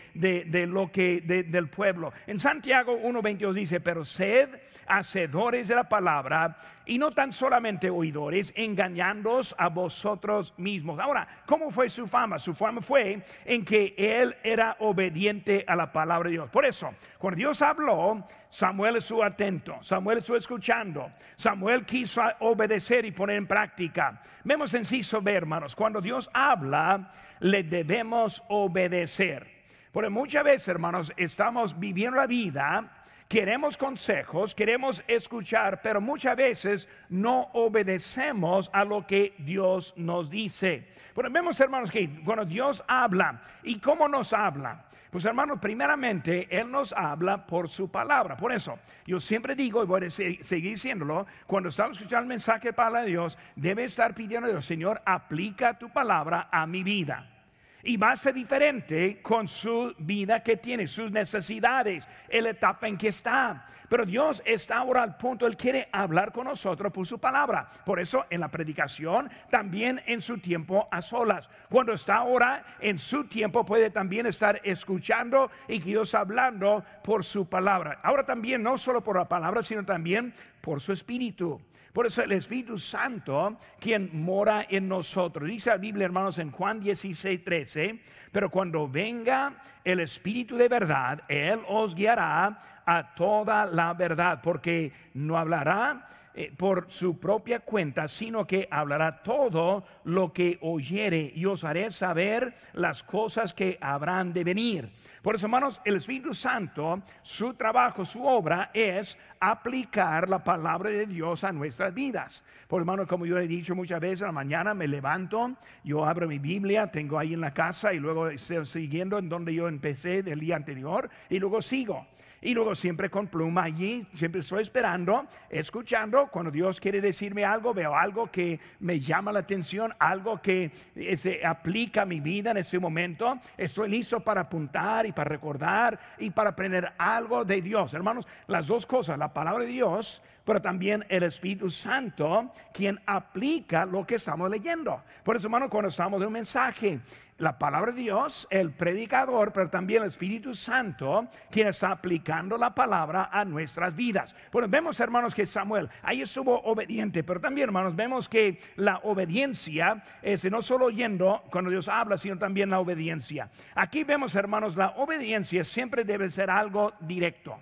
lo 0.67 0.91
que 0.91 1.21
del 1.21 1.69
pueblo. 1.71 2.13
En 2.27 2.41
Santiago 2.41 2.99
1.22 3.01 3.53
dice, 3.53 3.79
pero 3.81 4.05
sed 4.05 4.49
hacedores 4.89 5.69
de 5.69 5.77
la 5.77 5.89
palabra 5.89 6.57
y 6.85 6.99
no 6.99 7.13
tan 7.13 7.31
solamente 7.31 7.91
oidores, 7.91 8.53
engañándoos 8.57 9.55
a 9.59 9.69
vosotros 9.69 10.55
mismos. 10.57 10.99
Ahora, 10.99 11.29
¿cómo 11.47 11.71
fue 11.71 11.89
su 11.89 12.09
fama? 12.09 12.39
Su 12.39 12.55
fama 12.55 12.81
fue 12.81 13.23
en 13.45 13.65
que 13.65 13.95
él 13.97 14.35
era 14.43 14.77
obediente 14.81 15.65
a 15.69 15.77
la 15.77 15.93
palabra 15.93 16.29
de 16.29 16.33
Dios. 16.33 16.51
Por 16.51 16.65
eso, 16.65 16.91
cuando 17.19 17.37
Dios 17.37 17.61
habló, 17.61 18.27
Samuel 18.49 18.97
estuvo 18.97 19.23
atento, 19.23 19.77
Samuel 19.83 20.19
estuvo 20.19 20.39
escuchando, 20.39 21.11
Samuel 21.37 21.85
quiso 21.85 22.23
obedecer 22.41 23.05
y 23.05 23.13
poner 23.13 23.37
en 23.37 23.47
práctica. 23.47 24.23
Vemos 24.43 24.73
en 24.73 24.87
sí 24.89 25.03
sobre 25.03 25.35
hermanos, 25.35 25.77
cuando 25.77 26.01
Dios 26.01 26.31
habla, 26.33 27.13
le 27.41 27.63
debemos 27.63 28.43
obedecer. 28.49 29.47
Porque 29.93 30.11
muchas 30.11 30.45
veces, 30.45 30.69
hermanos, 30.69 31.13
estamos 31.17 31.79
viviendo 31.79 32.17
la 32.17 32.27
vida 32.27 32.99
Queremos 33.29 33.77
consejos, 33.77 34.55
queremos 34.55 35.05
escuchar, 35.07 35.83
pero 35.83 36.01
muchas 36.01 36.35
veces 36.35 36.89
no 37.11 37.51
obedecemos 37.53 38.71
a 38.73 38.87
lo 38.87 39.07
que 39.07 39.35
Dios 39.37 39.93
nos 39.99 40.31
dice. 40.31 40.89
Bueno, 41.15 41.29
vemos 41.31 41.61
hermanos 41.61 41.91
que 41.91 42.09
cuando 42.25 42.47
Dios 42.47 42.83
habla, 42.89 43.43
¿y 43.63 43.81
cómo 43.81 44.09
nos 44.09 44.33
habla? 44.33 44.87
Pues 45.11 45.25
hermanos, 45.25 45.59
primeramente 45.61 46.49
Él 46.51 46.71
nos 46.71 46.93
habla 46.93 47.47
por 47.47 47.69
su 47.69 47.91
palabra. 47.91 48.37
Por 48.37 48.53
eso, 48.53 48.79
yo 49.07 49.19
siempre 49.21 49.55
digo, 49.55 49.83
y 49.83 49.87
voy 49.87 50.05
a 50.07 50.11
seguir 50.11 50.73
diciéndolo, 50.73 51.27
cuando 51.47 51.71
estamos 51.71 51.97
escuchando 51.97 52.23
el 52.23 52.29
mensaje 52.29 52.73
para 52.73 53.03
Dios, 53.03 53.39
debe 53.57 53.85
estar 53.85 54.15
pidiendo 54.15 54.49
a 54.49 54.51
Dios, 54.51 54.65
Señor, 54.65 55.01
aplica 55.05 55.79
tu 55.79 55.91
palabra 55.91 56.49
a 56.51 56.67
mi 56.67 56.83
vida 56.83 57.38
y 57.83 57.97
va 57.97 58.13
a 58.13 58.17
ser 58.17 58.35
diferente 58.35 59.21
con 59.23 59.49
su 59.49 59.95
vida 59.99 60.43
que 60.43 60.57
tiene, 60.57 60.87
sus 60.87 61.11
necesidades, 61.11 62.07
la 62.31 62.51
etapa 62.51 62.89
en 62.89 62.97
que 62.97 63.09
está. 63.09 63.67
Pero 63.89 64.05
Dios 64.05 64.43
está 64.45 64.79
ahora 64.79 65.03
al 65.03 65.17
punto, 65.17 65.47
Él 65.47 65.57
quiere 65.57 65.89
hablar 65.93 66.31
con 66.33 66.45
nosotros 66.45 66.93
por 66.93 67.07
su 67.07 67.19
palabra. 67.19 67.67
Por 67.87 67.99
eso 67.99 68.27
en 68.29 68.41
la 68.41 68.49
predicación, 68.49 69.31
también 69.49 70.03
en 70.07 70.21
su 70.21 70.39
tiempo 70.39 70.89
a 70.91 71.01
solas. 71.01 71.49
Cuando 71.71 71.93
está 71.93 72.17
ahora 72.17 72.65
en 72.81 72.99
su 72.99 73.25
tiempo 73.25 73.65
puede 73.65 73.91
también 73.91 74.27
estar 74.27 74.61
escuchando 74.63 75.51
y 75.69 75.79
Dios 75.79 76.15
hablando 76.15 76.85
por 77.03 77.25
su 77.25 77.49
palabra. 77.49 78.01
Ahora 78.03 78.25
también 78.25 78.63
no 78.63 78.77
solo 78.77 79.03
por 79.03 79.17
la 79.17 79.29
palabra, 79.29 79.63
sino 79.63 79.85
también 79.85 80.35
por 80.61 80.81
su 80.81 80.93
espíritu. 80.93 81.59
Por 81.93 82.07
eso 82.07 82.23
el 82.23 82.33
Espíritu 82.33 82.77
Santo, 82.79 83.59
quien 83.81 84.11
mora 84.13 84.67
en 84.69 84.89
nosotros. 84.89 85.49
Dice 85.49 85.71
la 85.71 85.77
Biblia, 85.79 86.05
hermanos, 86.05 86.39
en 86.39 86.51
Juan 86.51 86.81
16, 86.81 87.45
13, 87.45 88.01
pero 88.31 88.51
cuando 88.51 88.89
venga 88.89 89.57
el 89.85 90.01
Espíritu 90.01 90.57
de 90.57 90.69
verdad, 90.69 91.23
Él 91.29 91.61
os 91.69 91.95
guiará 91.95 92.83
a 92.85 93.15
toda 93.15 93.67
la 93.67 93.95
verdad, 93.95 94.41
porque 94.43 94.93
no 95.15 95.37
hablará 95.37 96.07
eh, 96.41 96.53
por 96.57 96.85
su 96.89 97.19
propia 97.19 97.59
cuenta, 97.59 98.07
sino 98.07 98.47
que 98.47 98.69
hablará 98.71 99.25
todo 99.25 99.83
lo 100.05 100.33
que 100.33 100.57
oyere 100.61 101.33
y 101.35 101.45
os 101.47 101.65
haré 101.65 101.91
saber 101.91 102.55
las 102.75 103.03
cosas 103.03 103.53
que 103.53 103.77
habrán 103.81 104.33
de 104.33 104.45
venir. 104.45 104.93
Por 105.21 105.35
eso, 105.35 105.47
hermanos, 105.47 105.83
el 105.85 105.97
Espíritu 105.97 106.33
Santo, 106.35 107.03
su 107.23 107.55
trabajo, 107.55 108.05
su 108.05 108.25
obra 108.25 108.71
es 108.73 109.19
aplicar 109.41 110.29
la 110.29 110.45
palabra 110.45 110.91
de 110.91 111.07
Dios 111.07 111.43
a 111.43 111.51
nuestras 111.51 111.93
vidas. 111.93 112.45
Por 112.69 112.83
hermanos, 112.83 113.09
como 113.09 113.27
yo 113.27 113.37
he 113.37 113.49
dicho 113.49 113.75
muchas 113.75 113.99
veces, 113.99 114.23
a 114.23 114.27
la 114.27 114.33
mañana 114.33 114.75
me 114.75 114.87
levanto, 114.87 115.57
yo 115.83 116.05
abro 116.05 116.29
mi 116.29 116.39
Biblia, 116.39 116.87
tengo 116.89 117.19
ahí 117.19 117.35
en 117.35 117.41
la 117.41 117.53
casa 117.53 117.93
y 117.93 117.99
luego 117.99 118.29
estoy 118.29 118.65
siguiendo 118.65 119.19
en 119.19 119.29
donde 119.29 119.53
yo 119.53 119.67
empecé 119.67 120.23
del 120.23 120.39
día 120.39 120.55
anterior 120.55 121.11
y 121.29 121.41
luego 121.41 121.61
sigo. 121.61 122.07
Y 122.41 122.55
luego 122.55 122.75
siempre 122.75 123.11
con 123.11 123.27
pluma 123.27 123.65
allí, 123.65 124.07
siempre 124.15 124.41
estoy 124.41 124.63
esperando, 124.63 125.27
escuchando. 125.51 126.29
Cuando 126.29 126.51
Dios 126.51 126.81
quiere 126.81 127.01
decirme 127.01 127.45
algo, 127.45 127.75
veo 127.75 127.95
algo 127.95 128.31
que 128.31 128.61
me 128.81 129.01
llama 129.01 129.33
la 129.33 129.41
atención, 129.41 129.93
algo 129.99 130.41
que 130.41 130.71
se 131.17 131.45
aplica 131.45 132.03
a 132.03 132.07
mi 132.07 132.21
vida 132.21 132.53
en 132.53 132.59
ese 132.59 132.79
momento. 132.79 133.39
Estoy 133.57 133.91
listo 133.91 134.21
para 134.21 134.43
apuntar 134.43 135.07
y 135.07 135.13
para 135.13 135.29
recordar 135.29 135.99
y 136.19 136.31
para 136.31 136.51
aprender 136.51 136.93
algo 136.99 137.45
de 137.45 137.61
Dios. 137.61 137.95
Hermanos, 137.95 138.27
las 138.47 138.67
dos 138.67 138.87
cosas, 138.87 139.19
la 139.19 139.33
palabra 139.33 139.65
de 139.65 139.71
Dios 139.71 140.23
pero 140.49 140.63
también 140.63 141.05
el 141.11 141.25
Espíritu 141.25 141.69
Santo 141.69 142.51
quien 142.73 142.99
aplica 143.05 143.85
lo 143.85 144.07
que 144.07 144.15
estamos 144.15 144.51
leyendo. 144.51 145.03
Por 145.23 145.37
eso, 145.37 145.47
hermano, 145.47 145.69
cuando 145.69 145.89
estamos 145.89 146.23
en 146.23 146.27
un 146.27 146.33
mensaje, 146.33 147.01
la 147.39 147.59
palabra 147.59 147.93
de 147.93 148.03
Dios, 148.03 148.47
el 148.51 148.73
predicador, 148.73 149.53
pero 149.53 149.71
también 149.71 150.03
el 150.03 150.09
Espíritu 150.09 150.55
Santo, 150.55 151.29
quien 151.51 151.69
está 151.69 151.93
aplicando 151.93 152.59
la 152.59 152.75
palabra 152.75 153.31
a 153.33 153.45
nuestras 153.45 153.95
vidas. 153.95 154.35
Bueno, 154.53 154.69
vemos, 154.69 154.99
hermanos, 155.01 155.35
que 155.35 155.47
Samuel 155.47 155.89
ahí 156.03 156.23
estuvo 156.23 156.61
obediente, 156.63 157.23
pero 157.23 157.41
también, 157.41 157.69
hermanos, 157.69 157.95
vemos 157.95 158.29
que 158.29 158.59
la 158.77 158.99
obediencia 159.05 160.03
es 160.23 160.45
no 160.51 160.61
solo 160.61 160.87
oyendo 160.87 161.45
cuando 161.51 161.71
Dios 161.71 161.89
habla, 161.89 162.17
sino 162.19 162.37
también 162.39 162.71
la 162.71 162.81
obediencia. 162.81 163.51
Aquí 163.75 164.05
vemos, 164.05 164.35
hermanos, 164.35 164.77
la 164.77 164.91
obediencia 164.97 165.63
siempre 165.65 166.05
debe 166.05 166.31
ser 166.31 166.51
algo 166.51 166.93
directo. 167.01 167.61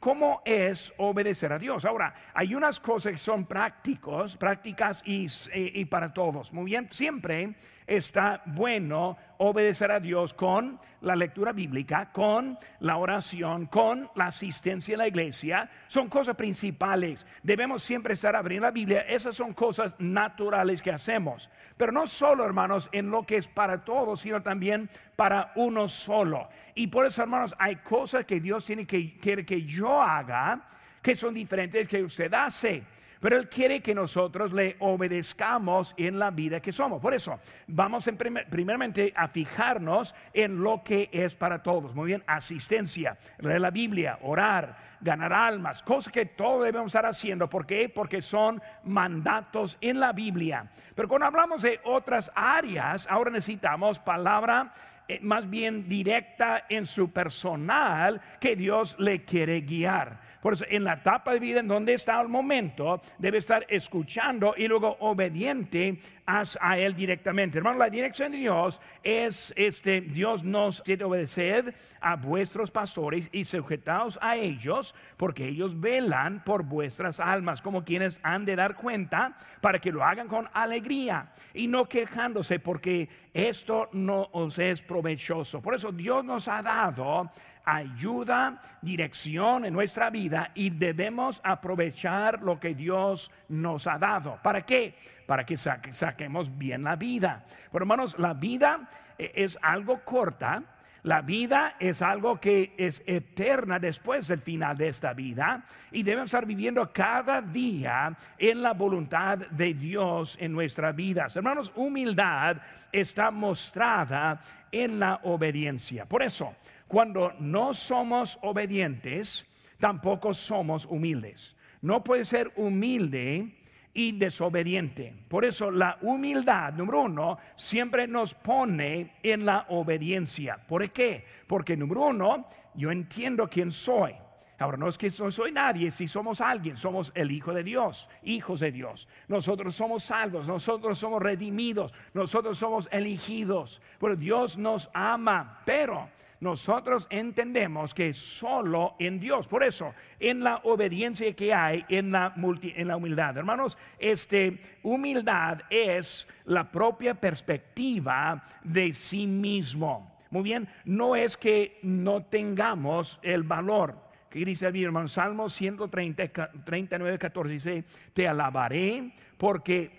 ¿Cómo 0.00 0.42
es 0.44 0.94
obedecer 0.98 1.52
a 1.52 1.58
Dios? 1.58 1.84
Ahora, 1.84 2.14
hay 2.32 2.54
unas 2.54 2.78
cosas 2.78 3.12
que 3.12 3.18
son 3.18 3.46
prácticos, 3.46 4.36
prácticas 4.36 5.02
y, 5.04 5.26
y, 5.52 5.84
para 5.86 6.14
todos. 6.14 6.52
Muy 6.52 6.66
bien, 6.66 6.88
siempre 6.88 7.56
está 7.88 8.42
bueno 8.46 9.16
obedecer 9.38 9.90
a 9.90 10.00
Dios 10.00 10.34
con 10.34 10.78
la 11.00 11.16
lectura 11.16 11.52
bíblica, 11.52 12.10
con 12.12 12.58
la 12.80 12.96
oración, 12.96 13.66
con 13.66 14.10
la 14.14 14.26
asistencia 14.26 14.92
en 14.92 14.98
la 14.98 15.08
iglesia. 15.08 15.70
Son 15.86 16.08
cosas 16.08 16.36
principales. 16.36 17.26
Debemos 17.42 17.82
siempre 17.82 18.14
estar 18.14 18.36
abriendo 18.36 18.66
la 18.66 18.72
Biblia. 18.72 19.00
Esas 19.02 19.34
son 19.34 19.54
cosas 19.54 19.96
naturales 19.98 20.82
que 20.82 20.90
hacemos. 20.90 21.50
Pero 21.76 21.92
no 21.92 22.06
solo, 22.06 22.44
hermanos, 22.44 22.88
en 22.92 23.10
lo 23.10 23.24
que 23.24 23.36
es 23.36 23.48
para 23.48 23.84
todos, 23.84 24.20
sino 24.20 24.42
también 24.42 24.90
para 25.16 25.52
uno 25.56 25.88
solo. 25.88 26.48
Y 26.74 26.88
por 26.88 27.06
eso, 27.06 27.22
hermanos, 27.22 27.54
hay 27.58 27.76
cosas 27.76 28.24
que 28.26 28.40
Dios 28.40 28.66
tiene 28.66 28.86
que 28.86 29.16
quiere 29.16 29.46
que 29.46 29.62
yo 29.62 30.02
haga 30.02 30.68
que 31.02 31.14
son 31.14 31.32
diferentes 31.32 31.88
que 31.88 32.02
usted 32.02 32.32
hace. 32.34 32.82
Pero 33.20 33.36
Él 33.36 33.48
quiere 33.48 33.80
que 33.80 33.94
nosotros 33.94 34.52
le 34.52 34.76
obedezcamos 34.78 35.94
en 35.96 36.18
la 36.18 36.30
vida 36.30 36.60
que 36.60 36.72
somos. 36.72 37.00
Por 37.00 37.14
eso, 37.14 37.38
vamos 37.66 38.06
en 38.08 38.16
primeramente 38.16 39.12
a 39.16 39.28
fijarnos 39.28 40.14
en 40.32 40.62
lo 40.62 40.82
que 40.82 41.08
es 41.12 41.34
para 41.36 41.62
todos. 41.62 41.94
Muy 41.94 42.06
bien, 42.06 42.22
asistencia, 42.26 43.16
leer 43.38 43.60
la 43.60 43.70
Biblia, 43.70 44.18
orar, 44.22 44.76
ganar 45.00 45.32
almas, 45.32 45.82
cosas 45.82 46.12
que 46.12 46.26
todos 46.26 46.64
debemos 46.64 46.90
estar 46.90 47.06
haciendo. 47.06 47.48
¿Por 47.48 47.66
qué? 47.66 47.88
Porque 47.88 48.22
son 48.22 48.62
mandatos 48.84 49.78
en 49.80 50.00
la 50.00 50.12
Biblia. 50.12 50.70
Pero 50.94 51.08
cuando 51.08 51.26
hablamos 51.26 51.62
de 51.62 51.80
otras 51.84 52.30
áreas, 52.34 53.06
ahora 53.10 53.30
necesitamos 53.30 53.98
palabra 53.98 54.72
eh, 55.10 55.20
más 55.22 55.48
bien 55.48 55.88
directa 55.88 56.66
en 56.68 56.84
su 56.84 57.10
personal 57.10 58.20
que 58.38 58.54
Dios 58.56 58.96
le 58.98 59.24
quiere 59.24 59.62
guiar. 59.62 60.27
Por 60.40 60.52
eso, 60.52 60.64
en 60.68 60.84
la 60.84 60.94
etapa 60.94 61.32
de 61.32 61.40
vida 61.40 61.60
en 61.60 61.68
donde 61.68 61.94
está 61.94 62.20
el 62.20 62.28
momento, 62.28 63.00
debe 63.18 63.38
estar 63.38 63.66
escuchando 63.68 64.54
y 64.56 64.68
luego 64.68 64.96
obediente 65.00 65.98
a 66.26 66.78
Él 66.78 66.94
directamente. 66.94 67.58
Hermano, 67.58 67.78
la 67.78 67.88
dirección 67.88 68.32
de 68.32 68.38
Dios 68.38 68.80
es, 69.02 69.52
este, 69.56 70.02
Dios 70.02 70.44
nos 70.44 70.82
dice 70.84 71.02
obedecer 71.02 71.74
a 72.00 72.16
vuestros 72.16 72.70
pastores 72.70 73.30
y 73.32 73.44
sujetaos 73.44 74.18
a 74.20 74.36
ellos, 74.36 74.94
porque 75.16 75.48
ellos 75.48 75.80
velan 75.80 76.44
por 76.44 76.64
vuestras 76.64 77.18
almas, 77.18 77.62
como 77.62 77.82
quienes 77.82 78.20
han 78.22 78.44
de 78.44 78.56
dar 78.56 78.76
cuenta, 78.76 79.36
para 79.62 79.78
que 79.78 79.90
lo 79.90 80.04
hagan 80.04 80.28
con 80.28 80.48
alegría 80.52 81.32
y 81.54 81.66
no 81.66 81.86
quejándose, 81.86 82.58
porque 82.58 83.08
esto 83.32 83.88
no 83.92 84.28
os 84.32 84.58
es 84.58 84.82
provechoso. 84.82 85.62
Por 85.62 85.74
eso 85.74 85.92
Dios 85.92 86.24
nos 86.24 86.46
ha 86.48 86.62
dado 86.62 87.30
ayuda, 87.68 88.62
dirección 88.80 89.66
en 89.66 89.74
nuestra 89.74 90.08
vida 90.08 90.52
y 90.54 90.70
debemos 90.70 91.40
aprovechar 91.44 92.40
lo 92.42 92.58
que 92.58 92.74
Dios 92.74 93.30
nos 93.48 93.86
ha 93.86 93.98
dado. 93.98 94.38
¿Para 94.42 94.64
qué? 94.64 94.94
Para 95.26 95.44
que 95.44 95.56
saquemos 95.56 96.56
bien 96.56 96.82
la 96.82 96.96
vida. 96.96 97.44
Pero 97.70 97.82
hermanos, 97.82 98.18
la 98.18 98.32
vida 98.32 98.88
eh, 99.18 99.32
es 99.34 99.58
algo 99.60 100.02
corta. 100.02 100.62
La 101.04 101.20
vida 101.20 101.76
es 101.78 102.02
algo 102.02 102.40
que 102.40 102.74
es 102.76 103.02
eterna 103.06 103.78
después 103.78 104.26
del 104.28 104.40
final 104.40 104.76
de 104.76 104.88
esta 104.88 105.12
vida 105.12 105.62
y 105.92 106.02
debemos 106.02 106.26
estar 106.26 106.44
viviendo 106.44 106.92
cada 106.92 107.40
día 107.40 108.14
en 108.36 108.62
la 108.62 108.72
voluntad 108.72 109.38
de 109.38 109.74
Dios 109.74 110.36
en 110.40 110.52
nuestras 110.52 110.94
vidas. 110.96 111.36
Hermanos, 111.36 111.72
humildad 111.76 112.56
está 112.90 113.30
mostrada 113.30 114.40
en 114.72 114.98
la 114.98 115.20
obediencia. 115.22 116.04
Por 116.04 116.22
eso, 116.22 116.54
cuando 116.88 117.34
no 117.38 117.74
somos 117.74 118.38
obedientes, 118.42 119.46
tampoco 119.78 120.34
somos 120.34 120.86
humildes. 120.86 121.54
No 121.82 122.02
puede 122.02 122.24
ser 122.24 122.52
humilde 122.56 123.54
y 123.94 124.12
desobediente. 124.12 125.14
Por 125.28 125.44
eso 125.44 125.70
la 125.70 125.98
humildad, 126.02 126.72
número 126.72 127.02
uno, 127.02 127.38
siempre 127.54 128.06
nos 128.06 128.34
pone 128.34 129.14
en 129.22 129.44
la 129.44 129.66
obediencia. 129.68 130.58
¿Por 130.66 130.90
qué? 130.90 131.24
Porque 131.46 131.76
número 131.76 132.06
uno, 132.06 132.48
yo 132.74 132.90
entiendo 132.90 133.48
quién 133.48 133.70
soy. 133.70 134.14
Ahora, 134.60 134.76
no 134.76 134.88
es 134.88 134.98
que 134.98 135.08
no 135.20 135.30
soy 135.30 135.52
nadie, 135.52 135.88
si 135.92 136.08
somos 136.08 136.40
alguien, 136.40 136.76
somos 136.76 137.12
el 137.14 137.30
Hijo 137.30 137.54
de 137.54 137.62
Dios, 137.62 138.10
hijos 138.24 138.58
de 138.58 138.72
Dios. 138.72 139.06
Nosotros 139.28 139.76
somos 139.76 140.02
salvos, 140.02 140.48
nosotros 140.48 140.98
somos 140.98 141.22
redimidos, 141.22 141.94
nosotros 142.12 142.58
somos 142.58 142.88
elegidos. 142.90 143.80
Dios 144.16 144.58
nos 144.58 144.90
ama, 144.92 145.62
pero 145.64 146.08
nosotros 146.40 147.06
entendemos 147.10 147.94
que 147.94 148.12
solo 148.12 148.94
en 148.98 149.18
Dios. 149.18 149.48
Por 149.48 149.64
eso, 149.64 149.94
en 150.20 150.40
la 150.40 150.56
obediencia 150.64 151.34
que 151.34 151.52
hay 151.52 151.84
en 151.88 152.12
la, 152.12 152.34
en 152.62 152.88
la 152.88 152.96
humildad. 152.96 153.36
Hermanos, 153.36 153.76
este, 153.98 154.58
humildad 154.82 155.62
es 155.68 156.28
la 156.44 156.70
propia 156.70 157.14
perspectiva 157.14 158.44
de 158.62 158.92
sí 158.92 159.26
mismo. 159.26 160.18
Muy 160.30 160.42
bien, 160.42 160.68
no 160.84 161.16
es 161.16 161.36
que 161.36 161.78
no 161.82 162.22
tengamos 162.24 163.18
el 163.22 163.42
valor. 163.42 164.06
Que 164.30 164.44
dice 164.44 164.70
mi 164.70 164.84
hermano? 164.84 165.08
Salmo 165.08 165.48
130, 165.48 166.50
39, 166.64 167.18
14 167.18 167.52
dice, 167.52 167.84
te 168.12 168.28
alabaré 168.28 169.10
porque 169.38 169.90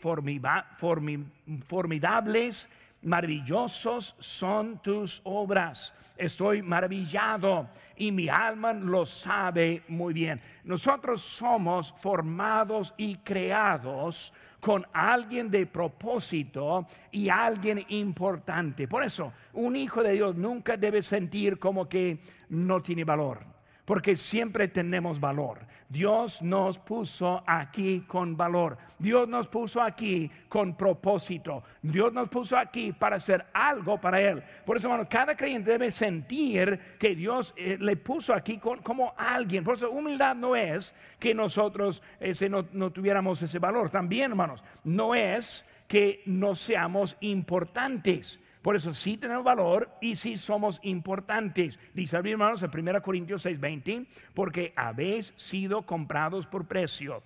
formidables, 1.68 2.70
maravillosos 3.02 4.16
son 4.20 4.80
tus 4.82 5.22
obras 5.24 5.94
estoy 6.20 6.62
maravillado 6.62 7.70
y 7.96 8.12
mi 8.12 8.30
alma 8.30 8.74
lo 8.74 9.06
sabe 9.06 9.84
muy 9.88 10.14
bien. 10.14 10.40
Nosotros 10.66 11.22
somos 11.22 11.96
formados 12.00 12.94
y 12.98 13.16
creados 13.18 14.34
con 14.60 14.86
alguien 14.94 15.50
de 15.50 15.66
propósito 15.66 16.86
y 17.12 17.30
alguien 17.30 17.84
importante. 17.90 18.88
Por 18.88 19.04
eso, 19.04 19.32
un 19.54 19.76
hijo 19.76 20.04
de 20.04 20.12
Dios 20.12 20.36
nunca 20.36 20.76
debe 20.76 21.02
sentir 21.02 21.58
como 21.58 21.88
que 21.88 22.20
no 22.50 22.82
tiene 22.82 23.06
valor 23.06 23.59
porque 23.90 24.16
siempre 24.16 24.68
tenemos 24.68 25.20
valor. 25.20 25.58
Dios 25.90 26.44
nos 26.44 26.78
puso 26.78 27.44
aquí 27.48 28.02
con 28.02 28.38
valor. 28.38 28.78
Dios 29.00 29.28
nos 29.28 29.48
puso 29.48 29.82
aquí 29.82 30.30
con 30.48 30.76
propósito. 30.78 31.64
Dios 31.82 32.14
nos 32.14 32.30
puso 32.30 32.56
aquí 32.56 32.92
para 32.92 33.16
hacer 33.16 33.48
algo 33.52 34.00
para 34.00 34.22
Él. 34.22 34.44
Por 34.64 34.78
eso, 34.78 34.90
hermano, 34.90 35.10
cada 35.10 35.34
creyente 35.34 35.72
debe 35.72 35.90
sentir 35.90 36.80
que 37.00 37.16
Dios 37.16 37.52
eh, 37.58 37.78
le 37.80 37.96
puso 37.96 38.36
aquí 38.36 38.60
como 38.60 39.16
alguien. 39.18 39.64
Por 39.64 39.74
eso, 39.74 39.90
humildad 39.90 40.36
no 40.36 40.56
es 40.56 40.94
que 41.18 41.34
nosotros 41.34 42.04
ese, 42.20 42.48
no, 42.48 42.68
no 42.72 42.92
tuviéramos 42.92 43.42
ese 43.42 43.58
valor. 43.58 43.90
También, 43.90 44.30
hermanos, 44.30 44.64
no 44.84 45.16
es 45.16 45.66
que 45.88 46.22
no 46.28 46.54
seamos 46.54 47.18
importantes. 47.22 48.40
Por 48.62 48.76
eso 48.76 48.94
sí 48.94 49.18
tenemos 49.18 49.44
valor 49.44 49.90
y 50.02 50.16
sí 50.16 50.36
somos 50.36 50.80
importantes. 50.84 51.80
Dice 51.94 52.18
hermanos 52.18 52.62
en 52.62 52.70
1 52.70 53.02
Corintios 53.02 53.46
6:20, 53.46 54.06
porque 54.34 54.74
habéis 54.76 55.34
sido 55.38 55.86
comprados 55.86 56.46
por 56.46 56.68
precio. 56.68 57.24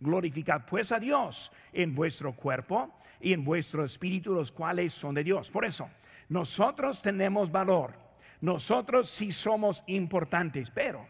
Glorificad 0.00 0.62
pues 0.66 0.90
a 0.90 0.98
Dios 0.98 1.52
en 1.72 1.94
vuestro 1.94 2.32
cuerpo 2.34 2.92
y 3.20 3.32
en 3.32 3.44
vuestro 3.44 3.84
espíritu, 3.84 4.34
los 4.34 4.50
cuales 4.50 4.92
son 4.92 5.14
de 5.14 5.24
Dios. 5.24 5.50
Por 5.50 5.64
eso, 5.64 5.88
nosotros 6.28 7.00
tenemos 7.00 7.50
valor. 7.50 7.94
Nosotros 8.40 9.08
sí 9.08 9.32
somos 9.32 9.84
importantes, 9.86 10.70
pero 10.70 11.06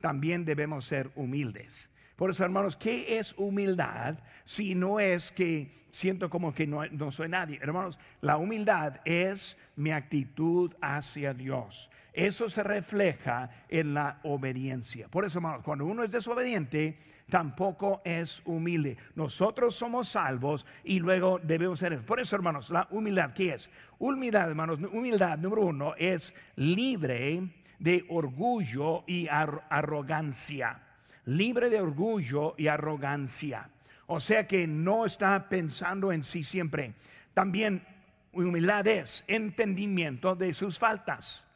también 0.00 0.44
debemos 0.44 0.84
ser 0.84 1.10
humildes. 1.14 1.88
Por 2.16 2.30
eso, 2.30 2.44
hermanos, 2.44 2.76
¿qué 2.76 3.18
es 3.18 3.34
humildad 3.36 4.18
si 4.44 4.74
no 4.74 5.00
es 5.00 5.32
que 5.32 5.70
siento 5.90 6.30
como 6.30 6.54
que 6.54 6.66
no, 6.66 7.10
soy 7.10 7.28
nadie? 7.28 7.58
Hermanos, 7.60 7.98
la 8.20 8.36
humildad 8.36 9.00
es 9.04 9.58
mi 9.74 9.90
actitud 9.90 10.72
hacia 10.80 11.34
Dios. 11.34 11.90
Eso 12.12 12.48
se 12.48 12.62
refleja 12.62 13.50
en 13.68 13.94
la 13.94 14.20
obediencia. 14.22 15.08
Por 15.08 15.24
eso, 15.24 15.38
hermanos, 15.38 15.64
cuando 15.64 15.84
uno 15.86 16.04
es 16.04 16.12
desobediente, 16.12 16.96
tampoco 17.28 18.00
es 18.04 18.40
humilde. 18.44 18.96
Nosotros 19.16 19.74
somos 19.74 20.10
salvos 20.10 20.64
y 20.84 21.00
luego 21.00 21.40
debemos 21.42 21.80
ser. 21.80 22.00
Por 22.06 22.20
eso, 22.20 22.36
hermanos, 22.36 22.70
la 22.70 22.86
humildad, 22.92 23.32
¿qué 23.34 23.54
es? 23.54 23.68
Humildad, 23.98 24.48
hermanos, 24.48 24.78
humildad 24.78 25.36
número 25.38 25.62
uno 25.62 25.94
es 25.96 26.32
libre 26.54 27.42
de 27.80 28.04
orgullo 28.08 29.02
y 29.08 29.26
arrogancia. 29.26 30.83
Libre 31.26 31.70
de 31.70 31.80
orgullo 31.80 32.54
y 32.56 32.68
arrogancia. 32.68 33.70
O 34.06 34.20
sea 34.20 34.46
que 34.46 34.66
no 34.66 35.06
está 35.06 35.48
pensando 35.48 36.12
en 36.12 36.22
sí 36.22 36.42
siempre. 36.42 36.94
También 37.32 37.86
humildad 38.32 38.86
es 38.86 39.24
entendimiento 39.26 40.34
de 40.34 40.52
sus 40.52 40.78
faltas, 40.78 41.46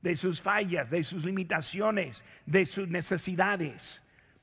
de 0.00 0.16
sus 0.16 0.40
fallas, 0.40 0.90
de 0.90 1.02
sus 1.02 1.24
limitaciones, 1.24 2.24
de 2.46 2.64
sus 2.66 2.88
necesidades. 2.88 4.02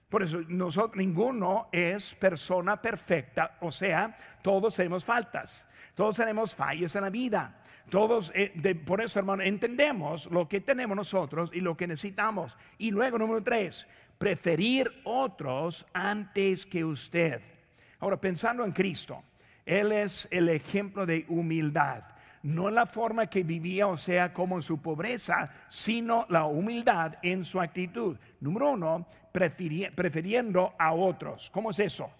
Por 0.10 0.24
eso 0.24 0.42
nosotros, 0.48 0.98
ninguno 0.98 1.70
es 1.72 2.14
persona 2.16 2.82
perfecta, 2.82 3.58
o 3.62 3.72
sea, 3.72 4.16
todos 4.42 4.76
tenemos 4.76 5.06
faltas, 5.06 5.66
todos 5.96 6.18
tenemos 6.18 6.54
fallas 6.54 6.96
en 6.96 7.02
la 7.02 7.10
vida. 7.10 7.58
Todos, 7.90 8.32
eh, 8.36 8.54
por 8.86 9.02
eso, 9.02 9.20
hermano, 9.20 9.44
entendemos 9.44 10.30
lo 10.32 10.48
que 10.48 10.62
tenemos 10.62 10.96
nosotros 10.96 11.52
y 11.54 11.60
lo 11.60 11.76
que 11.76 11.88
necesitamos. 11.88 12.58
Y 12.78 12.92
luego, 12.92 13.18
número 13.18 13.44
tres, 13.44 13.86
preferir 14.22 15.02
otros 15.04 15.84
antes 15.92 16.68
que 16.68 16.86
usted. 16.86 17.42
Ahora, 18.02 18.22
pensando 18.22 18.64
en 18.64 18.72
Cristo, 18.72 19.24
Él 19.66 19.92
es 19.92 20.28
el 20.30 20.48
ejemplo 20.50 21.08
de 21.08 21.26
humildad. 21.28 22.04
No 22.44 22.70
la 22.70 22.86
forma 22.86 23.26
que 23.26 23.42
vivía, 23.42 23.88
o 23.88 23.98
sea, 23.98 24.32
como 24.32 24.62
su 24.62 24.80
pobreza, 24.80 25.50
sino 25.70 26.28
la 26.30 26.46
humildad 26.46 27.16
en 27.24 27.44
su 27.44 27.60
actitud. 27.60 28.16
Número 28.42 28.74
uno, 28.74 29.08
prefiriendo 29.32 30.76
a 30.78 30.94
otros. 30.94 31.50
¿Cómo 31.52 31.72
es 31.72 31.80
eso? 31.80 32.12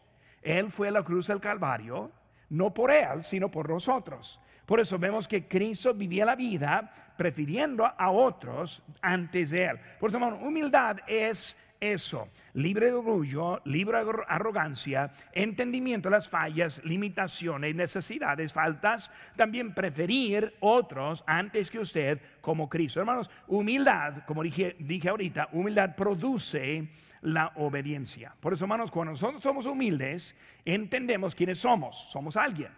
Él 0.42 0.72
fue 0.72 0.88
a 0.88 0.92
la 0.92 1.04
cruz 1.04 1.28
del 1.28 1.40
Calvario, 1.40 2.12
no 2.50 2.74
por 2.74 2.90
Él, 2.90 3.24
sino 3.24 3.52
por 3.52 3.70
nosotros. 3.70 4.40
Por 4.66 4.80
eso 4.80 4.98
vemos 4.98 5.28
que 5.28 5.48
Cristo 5.48 5.94
vivía 5.94 6.26
la 6.26 6.36
vida 6.36 6.92
prefiriendo 7.16 7.86
a 7.86 8.10
otros 8.10 8.82
antes 9.04 9.52
de 9.52 9.66
Él. 9.66 9.80
Por 10.00 10.10
eso, 10.10 10.18
humildad 10.18 10.98
es 11.06 11.56
eso, 11.82 12.30
libre 12.54 12.86
de 12.86 12.94
orgullo, 12.94 13.60
libre 13.66 14.06
de 14.06 14.12
arrogancia, 14.28 15.12
entendimiento 15.34 16.10
de 16.10 16.16
las 16.16 16.30
fallas, 16.30 16.80
limitaciones, 16.86 17.76
necesidades, 17.76 18.54
faltas, 18.54 19.12
también 19.36 19.74
preferir 19.74 20.56
otros 20.60 21.24
antes 21.26 21.72
que 21.72 21.80
usted 21.80 22.22
como 22.40 22.70
Cristo. 22.70 23.00
Hermanos, 23.00 23.32
humildad, 23.48 24.24
como 24.28 24.44
dije, 24.44 24.76
dije 24.80 25.10
ahorita, 25.10 25.50
humildad 25.54 25.96
produce 25.96 26.88
la 27.22 27.52
obediencia. 27.56 28.36
Por 28.40 28.54
eso, 28.54 28.66
hermanos, 28.66 28.92
cuando 28.92 29.14
nosotros 29.14 29.42
somos 29.42 29.66
humildes, 29.66 30.38
entendemos 30.64 31.34
quiénes 31.34 31.58
somos. 31.58 32.12
Somos 32.12 32.38
alguien. 32.38 32.72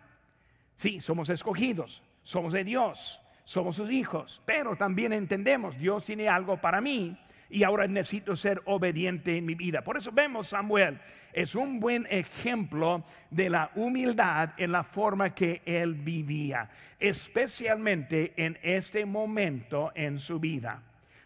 Sí, 0.75 1.01
somos 1.01 1.29
escogidos, 1.29 2.01
somos 2.23 2.53
de 2.53 2.63
Dios, 2.63 3.21
somos 3.43 3.75
sus 3.75 3.91
hijos, 3.91 4.41
pero 4.45 4.75
también 4.77 5.11
entendemos, 5.11 5.77
Dios 5.77 6.05
tiene 6.05 6.29
algo 6.29 6.57
para 6.57 6.81
mí 6.81 7.17
y 7.53 7.63
ahora 7.63 7.85
necesito 7.85 8.35
ser 8.35 8.63
obediente 8.65 9.37
en 9.37 9.45
mi 9.45 9.53
vida. 9.53 9.83
Por 9.83 9.95
eso 9.95 10.11
vemos 10.11 10.47
Samuel, 10.47 10.99
es 11.31 11.53
un 11.53 11.79
buen 11.79 12.07
ejemplo 12.09 13.03
de 13.29 13.47
la 13.47 13.69
humildad 13.75 14.49
en 14.57 14.71
la 14.71 14.83
forma 14.83 15.35
que 15.35 15.61
él 15.63 15.93
vivía, 15.93 16.67
especialmente 16.99 18.33
en 18.37 18.57
este 18.63 19.05
momento 19.05 19.91
en 19.93 20.17
su 20.17 20.39
vida. 20.39 20.81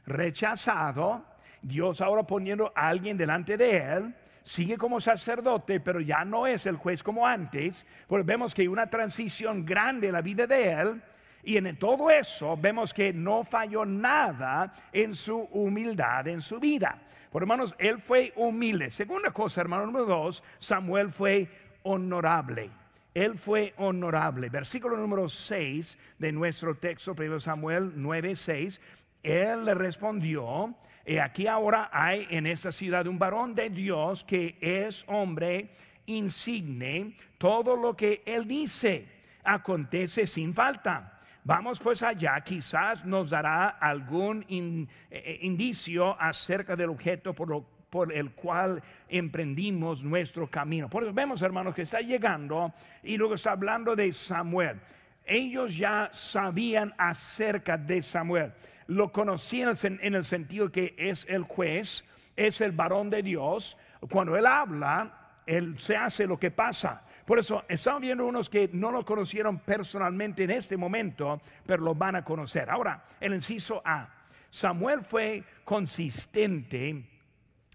Rechazado, 0.05 1.23
Dios 1.61 2.01
ahora 2.01 2.23
poniendo 2.23 2.73
a 2.75 2.89
alguien 2.89 3.15
delante 3.15 3.55
de 3.55 3.77
él, 3.77 4.13
sigue 4.43 4.77
como 4.77 4.99
sacerdote, 4.99 5.79
pero 5.79 6.01
ya 6.01 6.25
no 6.25 6.45
es 6.45 6.65
el 6.65 6.75
juez 6.75 7.01
como 7.03 7.25
antes, 7.25 7.85
porque 8.05 8.25
vemos 8.25 8.53
que 8.53 8.63
hay 8.63 8.67
una 8.67 8.89
transición 8.89 9.65
grande 9.65 10.07
en 10.07 10.13
la 10.13 10.21
vida 10.21 10.45
de 10.45 10.71
él 10.73 11.01
y 11.43 11.57
en 11.57 11.77
todo 11.77 12.09
eso 12.09 12.57
vemos 12.57 12.93
que 12.93 13.13
no 13.13 13.43
falló 13.43 13.85
nada 13.85 14.73
en 14.91 15.13
su 15.13 15.37
humildad, 15.37 16.27
en 16.27 16.41
su 16.41 16.59
vida. 16.59 16.99
Por 17.31 17.43
hermanos, 17.43 17.75
él 17.77 17.99
fue 17.99 18.33
humilde. 18.35 18.89
Segunda 18.89 19.31
cosa, 19.31 19.61
hermano 19.61 19.85
número 19.85 20.05
dos, 20.05 20.43
Samuel 20.57 21.11
fue 21.11 21.47
honorable. 21.83 22.69
Él 23.13 23.37
fue 23.37 23.73
honorable. 23.77 24.49
Versículo 24.49 24.95
número 24.95 25.27
6 25.27 25.97
de 26.19 26.31
nuestro 26.31 26.75
texto, 26.75 27.15
1 27.17 27.39
Samuel 27.39 27.93
9, 27.95 28.35
6. 28.35 28.81
Él 29.23 29.65
le 29.65 29.73
respondió, 29.73 30.75
y 31.05 31.17
aquí 31.17 31.47
ahora 31.47 31.89
hay 31.91 32.27
en 32.29 32.45
esta 32.45 32.71
ciudad 32.71 33.07
un 33.07 33.17
varón 33.17 33.55
de 33.55 33.69
Dios 33.69 34.23
que 34.23 34.57
es 34.61 35.03
hombre 35.07 35.71
insigne. 36.05 37.15
Todo 37.37 37.75
lo 37.75 37.95
que 37.95 38.21
él 38.25 38.47
dice 38.47 39.07
acontece 39.43 40.27
sin 40.27 40.53
falta. 40.53 41.16
Vamos 41.47 41.79
pues 41.79 42.03
allá, 42.03 42.41
quizás 42.41 43.05
nos 43.05 43.29
dará 43.29 43.69
algún 43.69 44.45
eh, 44.49 44.85
eh, 45.09 45.39
indicio 45.43 46.19
acerca 46.19 46.75
del 46.75 46.89
objeto 46.89 47.33
por, 47.33 47.63
por 47.89 48.11
el 48.11 48.31
cual 48.31 48.83
emprendimos 49.07 50.03
nuestro 50.03 50.47
camino. 50.47 50.89
Por 50.89 51.03
eso 51.03 51.13
vemos, 51.13 51.41
hermanos, 51.41 51.73
que 51.73 51.83
está 51.83 52.01
llegando 52.01 52.73
y 53.01 53.15
luego 53.15 53.35
está 53.35 53.53
hablando 53.53 53.95
de 53.95 54.11
Samuel. 54.11 54.81
Ellos 55.25 55.77
ya 55.77 56.09
sabían 56.11 56.93
acerca 56.97 57.77
de 57.77 58.01
Samuel. 58.01 58.51
Lo 58.87 59.13
conocían 59.13 59.73
en 59.81 60.15
el 60.15 60.25
sentido 60.25 60.69
que 60.69 60.95
es 60.97 61.25
el 61.29 61.43
juez, 61.43 62.03
es 62.35 62.59
el 62.59 62.73
varón 62.73 63.09
de 63.09 63.23
Dios. 63.23 63.77
Cuando 64.11 64.35
él 64.35 64.45
habla, 64.45 65.37
él 65.45 65.79
se 65.79 65.95
hace 65.95 66.27
lo 66.27 66.37
que 66.37 66.51
pasa. 66.51 67.03
Por 67.27 67.39
eso 67.39 67.65
estamos 67.67 67.99
viendo 67.99 68.25
unos 68.25 68.47
que 68.47 68.69
no 68.71 68.89
lo 68.89 69.03
conocieron 69.03 69.59
personalmente 69.59 70.45
en 70.45 70.51
este 70.51 70.77
momento, 70.77 71.41
pero 71.65 71.83
lo 71.83 71.93
van 71.93 72.15
a 72.15 72.23
conocer. 72.23 72.69
Ahora, 72.69 73.03
el 73.19 73.33
inciso 73.33 73.81
A. 73.83 74.07
Samuel 74.49 75.01
fue 75.01 75.43
consistente 75.65 77.03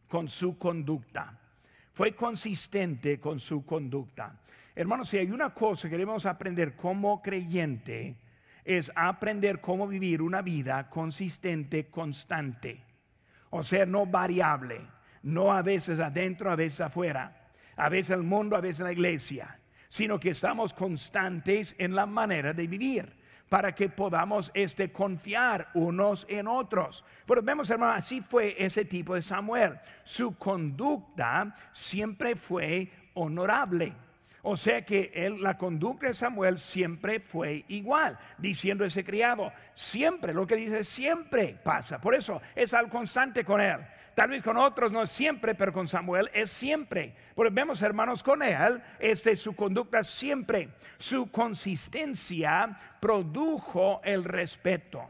con 0.08 0.26
su 0.30 0.56
conducta. 0.56 1.38
Fue 1.92 2.14
consistente 2.14 3.20
con 3.20 3.38
su 3.38 3.66
conducta. 3.66 4.40
Hermanos, 4.74 5.08
si 5.08 5.18
hay 5.18 5.30
una 5.30 5.52
cosa 5.52 5.86
que 5.90 5.98
debemos 5.98 6.24
aprender 6.24 6.74
como 6.74 7.20
creyente, 7.20 8.16
es 8.64 8.90
aprender 8.94 9.60
cómo 9.60 9.86
vivir 9.86 10.22
una 10.22 10.40
vida 10.40 10.88
consistente, 10.88 11.90
constante. 11.90 12.82
O 13.50 13.62
sea, 13.62 13.84
no 13.84 14.06
variable, 14.06 14.80
no 15.24 15.52
a 15.52 15.60
veces 15.60 16.00
adentro, 16.00 16.50
a 16.50 16.56
veces 16.56 16.80
afuera 16.80 17.41
a 17.76 17.88
veces 17.88 18.10
el 18.16 18.22
mundo, 18.22 18.56
a 18.56 18.60
veces 18.60 18.80
la 18.80 18.92
iglesia, 18.92 19.58
sino 19.88 20.18
que 20.18 20.30
estamos 20.30 20.72
constantes 20.74 21.74
en 21.78 21.94
la 21.94 22.06
manera 22.06 22.52
de 22.52 22.66
vivir 22.66 23.22
para 23.48 23.74
que 23.74 23.90
podamos 23.90 24.50
este, 24.54 24.90
confiar 24.90 25.68
unos 25.74 26.26
en 26.30 26.46
otros. 26.46 27.04
Pero 27.26 27.42
vemos, 27.42 27.68
hermano, 27.68 27.92
así 27.92 28.22
fue 28.22 28.56
ese 28.58 28.86
tipo 28.86 29.14
de 29.14 29.20
Samuel. 29.20 29.78
Su 30.04 30.36
conducta 30.38 31.54
siempre 31.70 32.34
fue 32.34 32.90
honorable. 33.12 33.92
O 34.44 34.56
sea 34.56 34.84
que 34.84 35.12
él, 35.14 35.40
la 35.40 35.56
conducta 35.56 36.08
de 36.08 36.14
Samuel 36.14 36.58
siempre 36.58 37.20
fue 37.20 37.64
igual, 37.68 38.18
diciendo 38.38 38.84
ese 38.84 39.04
criado, 39.04 39.52
siempre, 39.72 40.34
lo 40.34 40.48
que 40.48 40.56
dice 40.56 40.82
siempre 40.82 41.56
pasa. 41.62 42.00
Por 42.00 42.16
eso 42.16 42.42
es 42.56 42.74
algo 42.74 42.90
constante 42.90 43.44
con 43.44 43.60
él. 43.60 43.78
Tal 44.16 44.30
vez 44.30 44.42
con 44.42 44.56
otros 44.56 44.90
no 44.90 45.02
es 45.02 45.10
siempre, 45.10 45.54
pero 45.54 45.72
con 45.72 45.86
Samuel 45.86 46.28
es 46.34 46.50
siempre. 46.50 47.14
Porque 47.36 47.54
vemos, 47.54 47.80
hermanos, 47.82 48.22
con 48.24 48.42
él, 48.42 48.82
este, 48.98 49.36
su 49.36 49.54
conducta 49.54 50.02
siempre, 50.02 50.70
su 50.98 51.30
consistencia 51.30 52.76
produjo 53.00 54.00
el 54.02 54.24
respeto. 54.24 55.06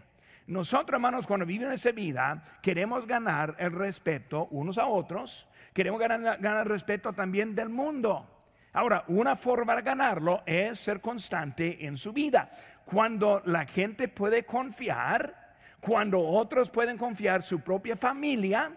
Nosotros, 0.46 0.94
hermanos, 0.94 1.26
cuando 1.26 1.46
vivimos 1.46 1.72
esa 1.72 1.90
vida, 1.92 2.42
queremos 2.60 3.06
ganar 3.06 3.56
el 3.58 3.72
respeto 3.72 4.46
unos 4.50 4.76
a 4.76 4.86
otros, 4.86 5.48
queremos 5.72 5.98
ganar, 5.98 6.38
ganar 6.38 6.66
el 6.66 6.68
respeto 6.70 7.14
también 7.14 7.54
del 7.54 7.70
mundo. 7.70 8.31
Ahora, 8.74 9.04
una 9.08 9.37
forma 9.37 9.76
de 9.76 9.82
ganarlo 9.82 10.42
es 10.46 10.80
ser 10.80 11.00
constante 11.00 11.85
en 11.85 11.96
su 11.96 12.12
vida. 12.12 12.50
Cuando 12.85 13.42
la 13.44 13.66
gente 13.66 14.08
puede 14.08 14.44
confiar, 14.44 15.54
cuando 15.80 16.20
otros 16.20 16.70
pueden 16.70 16.96
confiar, 16.96 17.42
su 17.42 17.61
propia 17.61 17.96
familia, 17.96 18.72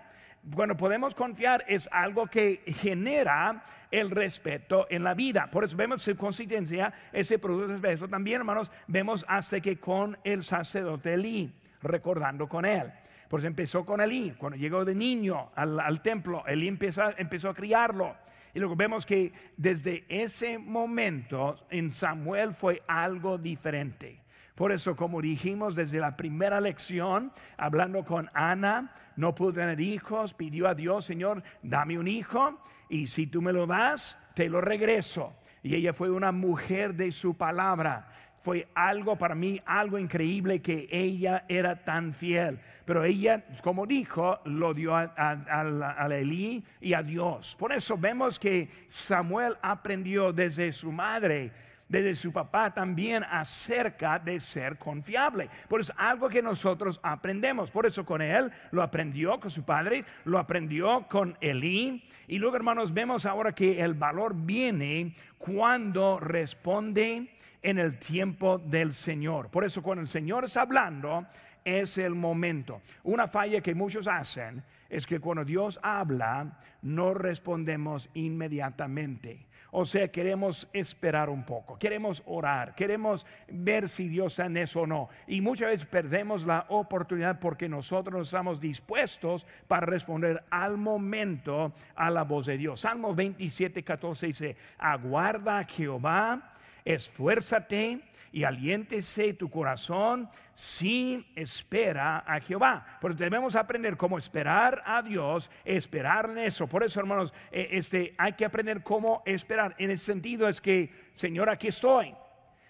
cuando 0.54 0.76
podemos 0.76 1.16
confiar 1.16 1.64
es 1.68 1.88
algo 1.92 2.28
que 2.28 2.62
genera 2.68 3.64
el 3.90 4.12
respeto 4.12 4.86
en 4.90 5.04
la 5.04 5.14
vida. 5.14 5.50
Por 5.50 5.64
eso 5.64 5.78
vemos 5.78 6.02
su 6.02 6.16
consistencia, 6.18 6.94
ese 7.14 7.40
producto 7.40 7.70
respeto. 7.70 8.08
También, 8.10 8.42
hermanos, 8.42 8.72
vemos 8.88 9.26
hasta 9.28 9.62
que 9.62 9.80
con 9.80 10.18
el 10.24 10.44
sacerdote 10.44 11.14
Elí, 11.14 11.54
recordando 11.82 12.50
con 12.50 12.66
él. 12.66 12.92
Pues 13.30 13.44
empezó 13.44 13.86
con 13.86 14.02
Elí, 14.02 14.36
cuando 14.38 14.58
llegó 14.58 14.84
de 14.84 14.94
niño 14.94 15.52
al, 15.56 16.02
templo, 16.02 16.46
Elí 16.46 16.68
empezó, 16.68 17.04
empezó 17.18 17.50
a 17.50 17.54
criarlo. 17.54 18.16
Y 18.56 18.60
luego 18.60 18.78
vemos 18.78 19.06
que 19.06 19.34
desde 19.58 20.06
ese 20.08 20.58
momento 20.58 21.58
en 21.70 21.92
Samuel 21.92 22.54
fue 22.54 22.82
algo 22.88 23.38
diferente. 23.38 24.24
Por 24.56 24.72
eso, 24.72 24.96
como 24.96 25.22
dijimos 25.22 25.76
desde 25.76 26.00
la 26.00 26.16
primera 26.16 26.62
lección, 26.62 27.34
hablando 27.58 28.06
con 28.06 28.30
Ana, 28.34 28.96
no 29.18 29.36
pudo 29.36 29.52
tener 29.52 29.82
hijos, 29.82 30.34
pidió 30.34 30.70
a 30.70 30.74
Dios, 30.74 31.04
Señor, 31.04 31.44
dame 31.64 32.00
un 32.00 32.08
hijo, 32.08 32.58
y 32.88 33.08
si 33.08 33.28
tú 33.28 33.42
me 33.42 33.52
lo 33.52 33.68
das, 33.68 34.18
te 34.36 34.48
lo 34.48 34.62
regreso. 34.62 35.36
Y 35.62 35.76
ella 35.76 35.92
fue 35.92 36.10
una 36.10 36.32
mujer 36.32 36.96
de 36.96 37.12
su 37.12 37.36
palabra 37.36 38.08
fue 38.46 38.68
algo 38.76 39.18
para 39.18 39.34
mí, 39.34 39.60
algo 39.66 39.98
increíble 39.98 40.62
que 40.62 40.88
ella 40.92 41.46
era 41.48 41.84
tan 41.84 42.14
fiel. 42.14 42.60
Pero 42.86 43.04
ella, 43.04 43.44
como 43.64 43.88
dijo, 43.88 44.40
lo 44.46 44.72
dio 44.76 44.96
a, 44.96 45.12
a, 45.18 46.08
Elí 46.14 46.64
y 46.80 46.94
a 46.94 47.02
Dios. 47.02 47.56
Por 47.58 47.74
eso 47.74 47.98
vemos 47.98 48.38
que 48.38 48.70
Samuel 48.88 49.56
aprendió 49.64 50.32
desde 50.32 50.72
su 50.74 50.92
madre 50.92 51.52
desde 51.88 52.16
su 52.16 52.34
papá 52.34 52.74
también 52.74 53.24
acerca 53.24 54.18
de 54.18 54.40
ser 54.40 54.78
confiable. 54.78 55.50
Por 55.68 55.82
eso 55.82 55.94
algo 55.98 56.30
que 56.30 56.42
nosotros 56.42 57.00
aprendemos. 57.04 57.70
Por 57.70 57.86
eso 57.86 58.04
con 58.06 58.24
él 58.24 58.52
lo 58.72 58.82
aprendió 58.82 59.40
con 59.40 59.52
su 59.52 59.64
padre, 59.64 60.04
lo 60.24 60.40
aprendió 60.40 61.06
con 61.08 61.38
Elí. 61.42 62.04
Y 62.28 62.40
luego, 62.40 62.56
hermanos, 62.56 62.92
vemos 62.92 63.28
ahora 63.28 63.54
que 63.54 63.82
el 63.82 63.94
valor 63.94 64.34
viene 64.36 65.14
cuando 65.38 66.20
responde 66.20 67.35
en 67.66 67.80
el 67.80 67.98
tiempo 67.98 68.60
del 68.60 68.94
Señor. 68.94 69.50
Por 69.50 69.66
eso 69.66 69.82
cuando 69.82 70.04
el 70.04 70.08
Señor 70.08 70.46
está 70.46 70.62
hablando, 70.62 71.26
es 71.64 71.98
el 71.98 72.14
momento. 72.14 72.80
Una 73.04 73.28
falla 73.28 73.60
que 73.60 73.74
muchos 73.74 74.08
hacen 74.08 74.64
es 74.88 75.08
que 75.08 75.20
cuando 75.20 75.44
Dios 75.44 75.80
habla, 75.82 76.60
no 76.84 77.16
respondemos 77.16 78.12
inmediatamente. 78.14 79.48
O 79.72 79.84
sea, 79.84 80.10
queremos 80.10 80.70
esperar 80.74 81.28
un 81.28 81.44
poco, 81.44 81.78
queremos 81.80 82.22
orar, 82.28 82.76
queremos 82.76 83.26
ver 83.50 83.90
si 83.90 84.08
Dios 84.08 84.34
está 84.34 84.46
en 84.46 84.58
eso 84.58 84.82
o 84.82 84.88
no. 84.88 85.10
Y 85.26 85.42
muchas 85.42 85.70
veces 85.70 85.88
perdemos 85.88 86.46
la 86.46 86.68
oportunidad 86.70 87.40
porque 87.40 87.68
nosotros 87.68 88.14
no 88.14 88.22
estamos 88.22 88.62
dispuestos 88.62 89.48
para 89.68 89.88
responder 89.88 90.44
al 90.52 90.78
momento 90.78 91.74
a 91.96 92.12
la 92.12 92.24
voz 92.24 92.46
de 92.46 92.58
Dios. 92.58 92.82
Salmo 92.82 93.16
27, 93.16 93.84
14 93.84 94.28
dice, 94.28 94.56
aguarda 94.78 95.64
Jehová, 95.66 96.52
esfuérzate 96.86 98.00
y 98.32 98.44
aliéntese 98.44 99.34
tu 99.34 99.50
corazón 99.50 100.30
si 100.54 101.26
espera 101.36 102.20
a 102.20 102.40
Jehová. 102.40 102.86
Porque 103.02 103.24
debemos 103.24 103.56
aprender 103.56 103.98
cómo 103.98 104.18
esperar 104.18 104.84
a 104.86 105.02
Dios, 105.02 105.50
esperar 105.64 106.30
en 106.30 106.40
eso. 106.40 106.68
Por 106.68 106.84
eso, 106.84 107.00
hermanos, 107.00 107.34
eh, 107.52 107.70
este, 107.72 108.14
hay 108.18 108.34
que 108.34 108.46
aprender 108.46 108.84
cómo 108.84 109.24
esperar. 109.26 109.76
En 109.78 109.90
el 109.90 110.00
sentido 110.00 110.48
es 110.48 110.62
que, 110.62 110.92
Señor, 111.14 111.50
aquí 111.50 111.68
estoy. 111.68 112.14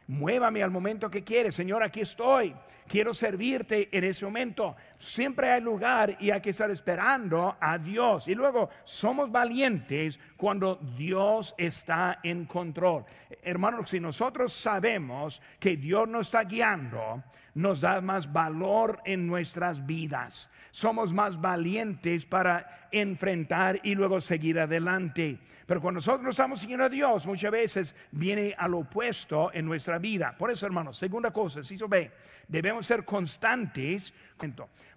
Muévame 0.08 0.62
al 0.62 0.70
momento 0.70 1.10
que 1.10 1.24
quieres, 1.24 1.56
Señor, 1.56 1.84
aquí 1.84 2.02
estoy. 2.02 2.54
Quiero 2.88 3.12
servirte 3.16 3.90
en 3.92 4.04
ese 4.04 4.26
momento. 4.26 4.76
Siempre 5.00 5.52
hay 5.52 5.62
lugar 5.62 6.18
y 6.20 6.30
hay 6.30 6.40
que 6.42 6.52
estar 6.52 6.70
esperando 6.70 7.58
a 7.60 7.80
Dios. 7.80 8.28
Y 8.28 8.36
luego 8.36 8.70
somos 8.84 9.32
valientes 9.32 10.20
cuando 10.38 10.76
Dios 10.76 11.56
está 11.58 12.20
en 12.22 12.46
control. 12.46 13.06
Hermanos, 13.42 13.90
si 13.90 14.00
nosotros 14.00 14.54
sabemos 14.54 15.42
que 15.60 15.78
Dios 15.78 16.08
nos 16.08 16.28
está 16.28 16.44
guiando, 16.44 17.24
nos 17.56 17.82
da 17.82 18.02
más 18.02 18.32
valor 18.32 19.02
en 19.06 19.26
nuestras 19.26 19.86
vidas. 19.86 20.50
Somos 20.72 21.14
más 21.14 21.40
valientes 21.40 22.26
para 22.26 22.88
enfrentar 22.92 23.80
y 23.84 23.96
luego 23.96 24.20
seguir 24.20 24.60
adelante. 24.60 25.40
Pero 25.66 25.82
cuando 25.82 25.98
nosotros 25.98 26.30
estamos 26.30 26.60
siguiendo 26.60 26.86
a 26.86 26.90
Dios, 26.90 27.26
muchas 27.26 27.52
veces 27.52 27.96
viene 28.12 28.54
al 28.58 28.74
opuesto 28.76 29.52
en 29.54 29.66
nuestra 29.66 29.98
vida. 29.98 30.36
Por 30.38 30.52
eso, 30.52 30.66
hermanos, 30.66 30.98
segunda 30.98 31.32
cosa, 31.32 31.64
si 31.64 31.78
ve, 31.88 32.12
debemos 32.48 32.86
ser 32.86 33.04
constantes. 33.04 34.14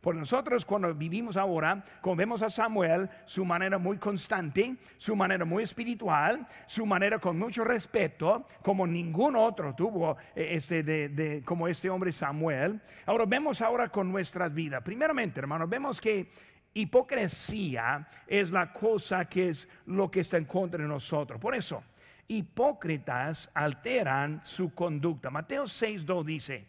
Por 0.00 0.16
nosotros 0.16 0.64
cuando 0.64 0.92
vivimos 0.94 1.36
ahora, 1.36 1.82
como 2.00 2.16
vemos 2.16 2.42
a 2.42 2.50
Samuel, 2.50 3.08
su 3.24 3.44
manera 3.44 3.78
muy 3.78 3.96
constante, 3.96 4.76
su 4.96 5.14
manera 5.14 5.44
muy 5.44 5.62
espiritual, 5.62 6.46
su 6.66 6.84
manera 6.84 7.18
con 7.18 7.38
mucho 7.38 7.62
respeto, 7.62 8.46
como 8.62 8.86
ningún 8.86 9.36
otro 9.36 9.74
tuvo 9.74 10.16
eh, 10.34 10.56
ese 10.56 10.82
de, 10.82 11.42
como 11.44 11.68
este 11.68 11.88
hombre 11.88 12.10
Samuel. 12.12 12.80
Ahora 13.06 13.26
vemos 13.26 13.62
ahora 13.62 13.88
con 13.88 14.10
nuestras 14.10 14.52
vidas. 14.52 14.82
Primeramente, 14.82 15.40
hermanos, 15.40 15.68
vemos 15.68 16.00
que 16.00 16.30
hipocresía 16.74 18.06
es 18.26 18.50
la 18.50 18.72
cosa 18.72 19.26
que 19.26 19.50
es 19.50 19.68
lo 19.86 20.10
que 20.10 20.20
está 20.20 20.36
en 20.36 20.46
contra 20.46 20.82
de 20.82 20.88
nosotros. 20.88 21.40
Por 21.40 21.54
eso, 21.54 21.84
hipócritas 22.26 23.50
alteran 23.54 24.40
su 24.44 24.74
conducta. 24.74 25.30
Mateo 25.30 25.64
6.2 25.64 26.24
dice, 26.24 26.66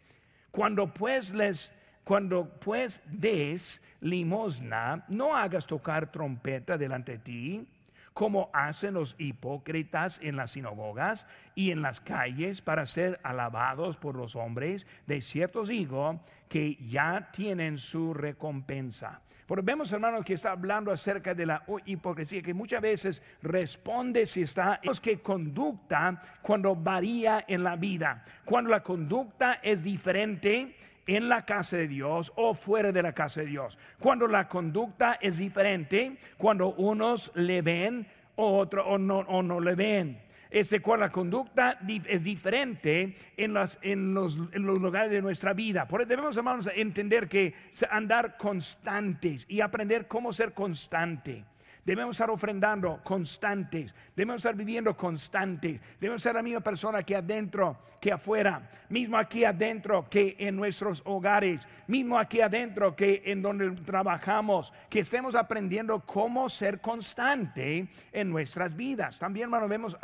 cuando 0.51 0.93
pues 0.93 1.33
les 1.33 1.73
cuando 2.09 2.49
pues 2.59 3.03
des 3.05 3.83
limosna, 4.01 5.05
no 5.09 5.37
hagas 5.37 5.67
tocar 5.67 6.11
trompeta 6.11 6.75
delante 6.75 7.11
de 7.11 7.17
ti, 7.19 7.67
como 8.15 8.49
hacen 8.51 8.95
los 8.95 9.13
hipócritas 9.19 10.19
en 10.23 10.35
las 10.35 10.49
sinagogas 10.49 11.27
y 11.53 11.69
en 11.69 11.83
las 11.83 12.01
calles 12.01 12.63
para 12.63 12.87
ser 12.87 13.19
alabados 13.21 13.95
por 13.95 14.15
los 14.15 14.35
hombres. 14.35 14.87
De 15.05 15.21
ciertos 15.21 15.67
digo 15.67 16.19
que 16.47 16.77
ya 16.77 17.29
tienen 17.31 17.77
su 17.77 18.15
recompensa. 18.15 19.21
Porque 19.45 19.65
vemos, 19.65 19.91
hermanos, 19.91 20.25
que 20.25 20.33
está 20.33 20.51
hablando 20.51 20.91
acerca 20.91 21.35
de 21.35 21.45
la 21.45 21.63
hipocresía, 21.85 22.41
que 22.41 22.55
muchas 22.55 22.81
veces 22.81 23.23
responde 23.43 24.25
si 24.25 24.41
está, 24.41 24.79
es 24.81 24.99
que 24.99 25.21
conducta 25.21 26.19
cuando 26.41 26.75
varía 26.75 27.45
en 27.47 27.63
la 27.63 27.75
vida, 27.75 28.25
cuando 28.45 28.71
la 28.71 28.81
conducta 28.81 29.59
es 29.61 29.83
diferente 29.83 30.75
en 31.07 31.29
la 31.29 31.45
casa 31.45 31.77
de 31.77 31.87
Dios 31.87 32.31
o 32.35 32.53
fuera 32.53 32.91
de 32.91 33.01
la 33.01 33.13
casa 33.13 33.41
de 33.41 33.47
Dios. 33.47 33.77
Cuando 33.99 34.27
la 34.27 34.47
conducta 34.47 35.17
es 35.21 35.37
diferente, 35.37 36.17
cuando 36.37 36.73
unos 36.73 37.31
le 37.35 37.61
ven 37.61 38.07
o 38.35 38.57
otros 38.57 38.85
o 38.87 38.97
no, 38.97 39.19
o 39.19 39.41
no 39.41 39.59
le 39.59 39.75
ven. 39.75 40.21
Este, 40.49 40.81
cuando 40.81 41.05
la 41.05 41.11
conducta 41.11 41.77
es 42.07 42.23
diferente 42.23 43.15
en, 43.37 43.53
las, 43.53 43.77
en, 43.83 44.15
los, 44.15 44.39
en 44.51 44.65
los 44.65 44.79
lugares 44.79 45.11
de 45.11 45.21
nuestra 45.21 45.53
vida. 45.53 45.87
Por 45.87 46.01
eso 46.01 46.09
debemos, 46.09 46.35
hermanos, 46.37 46.69
entender 46.75 47.27
que 47.27 47.53
andar 47.91 48.35
constantes 48.37 49.45
y 49.47 49.61
aprender 49.61 50.07
cómo 50.07 50.33
ser 50.33 50.53
constante. 50.53 51.45
Debemos 51.85 52.15
estar 52.15 52.29
ofrendando 52.29 53.01
constantes. 53.03 53.93
Debemos 54.15 54.37
estar 54.37 54.55
viviendo 54.55 54.95
constantes. 54.95 55.79
Debemos 55.99 56.21
ser 56.21 56.35
la 56.35 56.41
misma 56.41 56.59
persona 56.61 57.03
que 57.03 57.15
adentro, 57.15 57.77
que 57.99 58.11
afuera. 58.11 58.69
Mismo 58.89 59.17
aquí 59.17 59.43
adentro 59.43 60.07
que 60.09 60.35
en 60.39 60.55
nuestros 60.55 61.01
hogares. 61.05 61.67
Mismo 61.87 62.17
aquí 62.17 62.41
adentro 62.41 62.95
que 62.95 63.23
en 63.25 63.41
donde 63.41 63.71
trabajamos. 63.71 64.73
Que 64.89 64.99
estemos 64.99 65.35
aprendiendo 65.35 66.01
cómo 66.01 66.49
ser 66.49 66.79
constante 66.79 67.87
en 68.11 68.29
nuestras 68.29 68.75
vidas. 68.75 69.17
También, 69.17 69.45
hermano, 69.45 69.67
vemos 69.67 69.97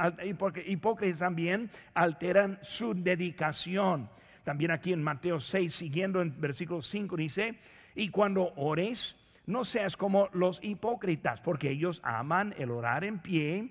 hipócritas 0.67 1.19
también 1.19 1.69
alteran 1.93 2.57
su 2.61 2.93
dedicación. 2.93 4.09
También 4.43 4.71
aquí 4.71 4.93
en 4.93 5.03
Mateo 5.03 5.39
6, 5.39 5.73
siguiendo 5.73 6.21
en 6.21 6.39
versículo 6.39 6.81
5, 6.81 7.17
dice, 7.17 7.55
y 7.95 8.09
cuando 8.09 8.53
ores, 8.57 9.15
no 9.47 9.63
seas 9.63 9.97
como 9.97 10.29
los 10.33 10.63
hipócritas, 10.63 11.41
porque 11.41 11.71
ellos 11.71 12.01
aman 12.03 12.53
el 12.57 12.71
orar 12.71 13.03
en 13.03 13.19
pie 13.19 13.69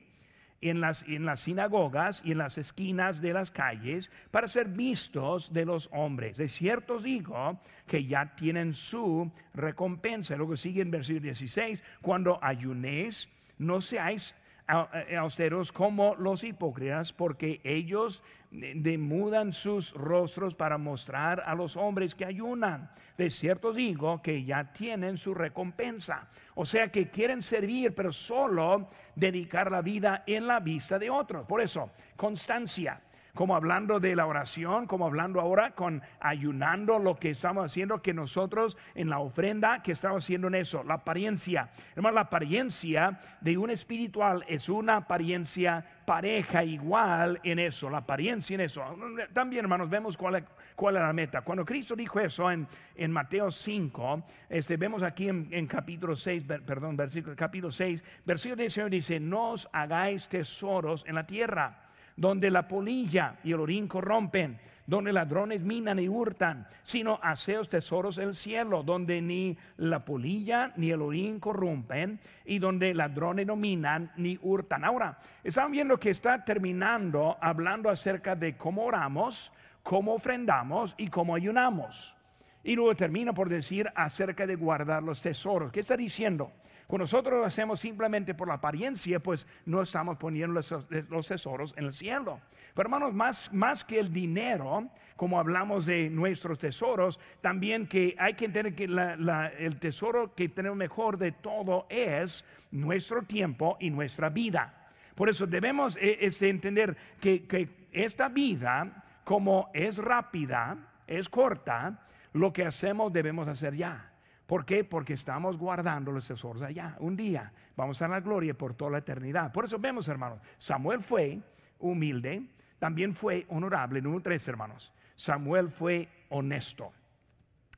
en 0.70 0.80
las, 0.80 1.02
en 1.06 1.26
las 1.26 1.40
sinagogas 1.40 2.22
y 2.24 2.32
en 2.32 2.38
las 2.38 2.56
esquinas 2.58 3.20
de 3.20 3.32
las 3.32 3.50
calles 3.50 4.10
para 4.30 4.46
ser 4.46 4.68
vistos 4.68 5.52
de 5.52 5.66
los 5.66 5.90
hombres. 5.92 6.38
De 6.38 6.48
cierto 6.48 6.98
digo 6.98 7.60
que 7.86 8.04
ya 8.06 8.34
tienen 8.34 8.72
su 8.72 9.30
recompensa. 9.52 10.36
Luego 10.36 10.56
sigue 10.56 10.82
en 10.82 10.90
versículo 10.90 11.24
16, 11.24 11.84
cuando 12.00 12.38
ayunéis, 12.42 13.28
no 13.58 13.80
seáis 13.80 14.34
austeros 14.66 15.70
como 15.70 16.14
los 16.14 16.42
hipócritas, 16.42 17.12
porque 17.12 17.60
ellos 17.64 18.24
demudan 18.54 19.52
sus 19.52 19.92
rostros 19.94 20.54
para 20.54 20.78
mostrar 20.78 21.42
a 21.44 21.54
los 21.54 21.76
hombres 21.76 22.14
que 22.14 22.24
ayunan. 22.24 22.90
De 23.18 23.30
cierto 23.30 23.72
digo 23.72 24.22
que 24.22 24.44
ya 24.44 24.72
tienen 24.72 25.16
su 25.18 25.34
recompensa. 25.34 26.28
O 26.54 26.64
sea 26.64 26.88
que 26.88 27.10
quieren 27.10 27.42
servir, 27.42 27.94
pero 27.94 28.12
solo 28.12 28.88
dedicar 29.14 29.70
la 29.70 29.82
vida 29.82 30.22
en 30.26 30.46
la 30.46 30.60
vista 30.60 30.98
de 30.98 31.10
otros. 31.10 31.46
Por 31.46 31.60
eso, 31.60 31.90
constancia 32.16 33.00
como 33.34 33.56
hablando 33.56 33.98
de 33.98 34.14
la 34.14 34.26
oración, 34.26 34.86
como 34.86 35.06
hablando 35.06 35.40
ahora 35.40 35.72
con 35.72 36.02
ayunando 36.20 36.98
lo 36.98 37.16
que 37.16 37.30
estamos 37.30 37.64
haciendo, 37.64 38.00
que 38.00 38.14
nosotros 38.14 38.76
en 38.94 39.10
la 39.10 39.18
ofrenda 39.18 39.82
que 39.82 39.92
estamos 39.92 40.24
haciendo 40.24 40.46
en 40.46 40.54
eso, 40.54 40.84
la 40.84 40.94
apariencia. 40.94 41.70
Hermano, 41.96 42.14
la 42.14 42.20
apariencia 42.22 43.18
de 43.40 43.58
un 43.58 43.70
espiritual 43.70 44.44
es 44.46 44.68
una 44.68 44.96
apariencia 44.96 45.84
pareja 46.06 46.62
igual 46.62 47.40
en 47.42 47.58
eso, 47.58 47.90
la 47.90 47.98
apariencia 47.98 48.54
en 48.54 48.60
eso. 48.60 48.84
También, 49.32 49.64
hermanos, 49.64 49.90
vemos 49.90 50.16
cuál 50.16 50.36
es, 50.36 50.44
cuál 50.76 50.96
es 50.96 51.02
la 51.02 51.12
meta. 51.12 51.40
Cuando 51.40 51.64
Cristo 51.64 51.96
dijo 51.96 52.20
eso 52.20 52.50
en, 52.50 52.68
en 52.94 53.10
Mateo 53.10 53.50
5, 53.50 54.22
este, 54.48 54.76
vemos 54.76 55.02
aquí 55.02 55.28
en, 55.28 55.66
capítulo 55.66 56.14
6, 56.14 56.44
perdón, 56.64 56.96
versículo, 56.96 57.34
capítulo 57.34 57.72
6, 57.72 58.04
versículo 58.24 58.56
19 58.56 58.90
dice, 58.90 59.18
no 59.18 59.50
os 59.50 59.68
hagáis 59.72 60.28
tesoros 60.28 61.04
en 61.08 61.16
la 61.16 61.26
tierra 61.26 61.83
donde 62.16 62.50
la 62.50 62.68
polilla 62.68 63.36
y 63.42 63.52
el 63.52 63.60
orín 63.60 63.88
corrompen, 63.88 64.58
donde 64.86 65.12
ladrones 65.12 65.62
minan 65.62 65.98
y 65.98 66.08
hurtan, 66.08 66.66
sino 66.82 67.18
haceos 67.22 67.68
tesoros 67.68 68.18
en 68.18 68.28
el 68.28 68.34
cielo, 68.34 68.82
donde 68.82 69.20
ni 69.20 69.56
la 69.78 70.04
polilla 70.04 70.72
ni 70.76 70.90
el 70.90 71.00
orín 71.00 71.40
corrompen 71.40 72.20
y 72.44 72.58
donde 72.58 72.92
ladrones 72.94 73.46
no 73.46 73.56
minan 73.56 74.12
ni 74.16 74.38
hurtan. 74.42 74.84
Ahora, 74.84 75.18
están 75.42 75.70
viendo 75.70 75.98
que 75.98 76.10
está 76.10 76.44
terminando 76.44 77.36
hablando 77.40 77.88
acerca 77.88 78.36
de 78.36 78.56
cómo 78.56 78.84
oramos, 78.84 79.52
cómo 79.82 80.14
ofrendamos 80.14 80.94
y 80.98 81.08
cómo 81.08 81.34
ayunamos. 81.34 82.14
Y 82.62 82.76
luego 82.76 82.94
termina 82.94 83.32
por 83.32 83.48
decir 83.48 83.90
acerca 83.94 84.46
de 84.46 84.56
guardar 84.56 85.02
los 85.02 85.20
tesoros. 85.20 85.72
¿Qué 85.72 85.80
está 85.80 85.96
diciendo? 85.96 86.52
Cuando 86.86 87.04
nosotros 87.04 87.40
lo 87.40 87.46
hacemos 87.46 87.80
simplemente 87.80 88.34
por 88.34 88.48
la 88.48 88.54
apariencia, 88.54 89.18
pues 89.18 89.46
no 89.64 89.80
estamos 89.80 90.18
poniendo 90.18 90.54
los, 90.54 91.28
tesoros 91.28 91.74
en 91.76 91.84
el 91.84 91.92
cielo. 91.92 92.40
Pero 92.74 92.86
hermanos, 92.86 93.14
más, 93.14 93.52
más 93.52 93.84
que 93.84 93.98
el 93.98 94.12
dinero, 94.12 94.90
como 95.16 95.38
hablamos 95.38 95.86
de 95.86 96.10
nuestros 96.10 96.58
tesoros, 96.58 97.18
también 97.40 97.86
que 97.86 98.14
hay 98.18 98.34
que 98.34 98.44
entender 98.44 98.74
que 98.74 98.84
el 98.84 99.76
tesoro 99.78 100.34
que 100.34 100.50
tenemos 100.50 100.76
mejor 100.76 101.16
de 101.16 101.32
todo 101.32 101.86
es 101.88 102.44
nuestro 102.70 103.22
tiempo 103.22 103.78
y 103.80 103.90
nuestra 103.90 104.28
vida. 104.28 104.90
Por 105.14 105.28
eso 105.28 105.46
debemos 105.46 105.96
eh, 105.96 106.18
entender 106.40 106.96
que, 107.20 107.46
que 107.46 107.88
esta 107.92 108.28
vida, 108.28 109.04
como 109.24 109.70
es 109.72 109.98
rápida, 109.98 110.76
es 111.06 111.28
corta, 111.28 112.04
lo 112.34 112.52
que 112.52 112.64
hacemos 112.64 113.12
debemos 113.12 113.48
hacer 113.48 113.74
ya. 113.74 114.13
¿Por 114.46 114.64
qué? 114.66 114.84
Porque 114.84 115.14
estamos 115.14 115.56
guardando 115.56 116.12
los 116.12 116.26
tesoros 116.28 116.62
allá. 116.62 116.96
Un 117.00 117.16
día 117.16 117.52
vamos 117.76 118.02
a 118.02 118.08
la 118.08 118.20
gloria 118.20 118.54
por 118.54 118.74
toda 118.74 118.92
la 118.92 118.98
eternidad. 118.98 119.52
Por 119.52 119.64
eso 119.64 119.78
vemos, 119.78 120.06
hermanos, 120.08 120.40
Samuel 120.58 121.00
fue 121.00 121.40
humilde, 121.78 122.42
también 122.78 123.14
fue 123.14 123.46
honorable. 123.48 124.02
Número 124.02 124.22
tres, 124.22 124.46
hermanos. 124.48 124.92
Samuel 125.14 125.70
fue 125.70 126.08
honesto. 126.28 126.92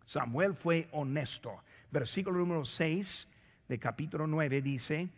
Samuel 0.04 0.54
fue 0.54 0.88
honesto. 0.92 1.62
Versículo 1.90 2.38
número 2.38 2.64
6 2.64 3.28
de 3.68 3.78
capítulo 3.78 4.26
9 4.26 4.62
dice, 4.62 5.08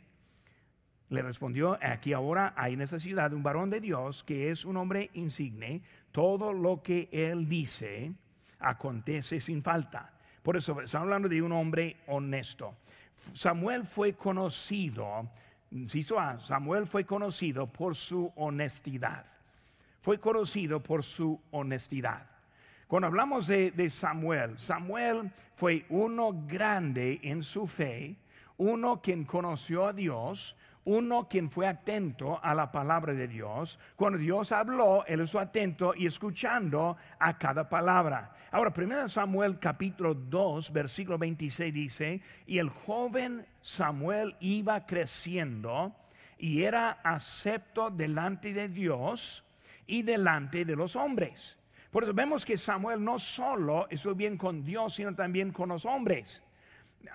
le 1.11 1.23
respondió, 1.23 1.79
aquí 1.83 2.13
ahora 2.13 2.53
hay 2.57 2.75
en 2.75 2.83
esta 2.83 2.99
ciudad 2.99 3.33
un 3.33 3.43
varón 3.43 3.71
de 3.71 3.81
Dios 3.81 4.23
que 4.25 4.51
es 4.51 4.65
un 4.65 4.77
hombre 4.77 5.11
insigne. 5.15 5.83
Todo 6.13 6.53
lo 6.53 6.83
que 6.83 7.09
él 7.13 7.49
dice 7.49 8.13
acontece 8.59 9.41
sin 9.41 9.63
falta. 9.63 10.18
Por 10.43 10.57
eso 10.57 10.81
estamos 10.81 11.07
hablando 11.07 11.29
de 11.29 11.43
un 11.43 11.53
hombre 11.53 11.97
honesto. 12.07 12.75
Samuel 13.33 13.85
fue 13.85 14.15
conocido, 14.15 15.29
Samuel 16.39 16.87
fue 16.87 17.05
conocido 17.05 17.67
por 17.67 17.95
su 17.95 18.33
honestidad. 18.37 19.27
Fue 20.01 20.19
conocido 20.19 20.83
por 20.83 21.03
su 21.03 21.41
honestidad. 21.51 22.27
Cuando 22.87 23.09
hablamos 23.09 23.47
de, 23.47 23.71
de 23.73 23.91
Samuel, 23.91 24.59
Samuel 24.59 25.31
fue 25.55 25.85
uno 25.91 26.33
grande 26.47 27.21
en 27.23 27.43
su 27.43 27.67
fe, 27.67 28.17
uno 28.57 29.03
quien 29.03 29.25
conoció 29.25 29.87
a 29.87 29.93
Dios, 29.93 30.57
uno 30.89 31.29
quien 31.29 31.51
fue 31.51 31.67
atento 31.67 32.41
a 32.43 32.55
la 32.55 32.73
palabra 32.73 33.13
de 33.13 33.29
Dios. 33.29 33.79
Cuando 33.95 34.19
Dios 34.19 34.53
habló, 34.53 35.05
él 35.07 35.21
estuvo 35.21 35.43
atento 35.43 35.95
y 35.95 36.07
escuchando 36.07 36.97
a 37.19 37.37
cada 37.37 37.69
palabra. 37.69 38.33
Ahora, 38.51 38.73
1 38.75 39.09
Samuel 39.09 39.59
capítulo 39.59 40.15
2, 40.15 40.73
versículo 40.73 41.19
26 41.19 41.75
dice, 41.75 42.23
y 42.47 42.57
el 42.57 42.71
joven 42.71 43.45
Samuel 43.61 44.35
iba 44.41 44.87
creciendo 44.87 45.95
y 46.39 46.63
era 46.63 47.01
acepto 47.05 47.91
delante 47.91 48.55
de 48.55 48.69
Dios 48.69 49.45
y 49.87 50.01
delante 50.01 50.65
de 50.65 50.75
los 50.75 50.97
hombres. 50.97 51.59
Por 51.91 52.05
eso 52.05 52.15
vemos 52.15 52.47
que 52.47 52.57
Samuel 52.57 53.05
no 53.05 53.19
solo 53.19 53.89
estuvo 53.91 54.15
bien 54.15 54.39
con 54.39 54.65
Dios, 54.65 54.95
sino 54.95 55.15
también 55.15 55.53
con 55.53 55.69
los 55.69 55.85
hombres. 55.85 56.43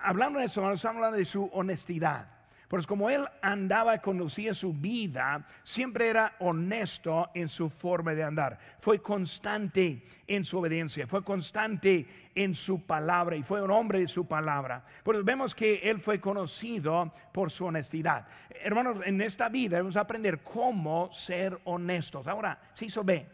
Hablando 0.04 0.38
de 0.38 0.46
eso, 0.46 0.62
estamos 0.72 0.98
hablando 0.98 1.18
de 1.18 1.26
su 1.26 1.46
honestidad. 1.54 2.43
Pues 2.74 2.88
como 2.88 3.08
él 3.12 3.24
andaba, 3.44 4.00
conducía 4.00 4.52
su 4.52 4.74
vida, 4.74 5.46
siempre 5.62 6.08
era 6.08 6.34
honesto 6.40 7.30
en 7.36 7.48
su 7.48 7.70
forma 7.70 8.16
de 8.16 8.24
andar. 8.24 8.58
Fue 8.80 9.00
constante 9.00 10.02
en 10.26 10.44
su 10.44 10.58
obediencia, 10.58 11.06
fue 11.06 11.24
constante 11.24 12.08
en 12.34 12.56
su 12.56 12.84
palabra 12.84 13.36
y 13.36 13.44
fue 13.44 13.62
un 13.62 13.70
hombre 13.70 14.00
de 14.00 14.08
su 14.08 14.26
palabra. 14.26 14.84
Pues 15.04 15.24
vemos 15.24 15.54
que 15.54 15.88
él 15.88 16.00
fue 16.00 16.20
conocido 16.20 17.14
por 17.32 17.52
su 17.52 17.66
honestidad. 17.66 18.26
Hermanos, 18.50 18.98
en 19.06 19.22
esta 19.22 19.50
vida 19.50 19.76
debemos 19.76 19.96
aprender 19.96 20.42
cómo 20.42 21.14
ser 21.14 21.60
honestos. 21.66 22.26
Ahora, 22.28 22.60
si 22.74 22.90
se 22.90 23.02
ve, 23.04 23.28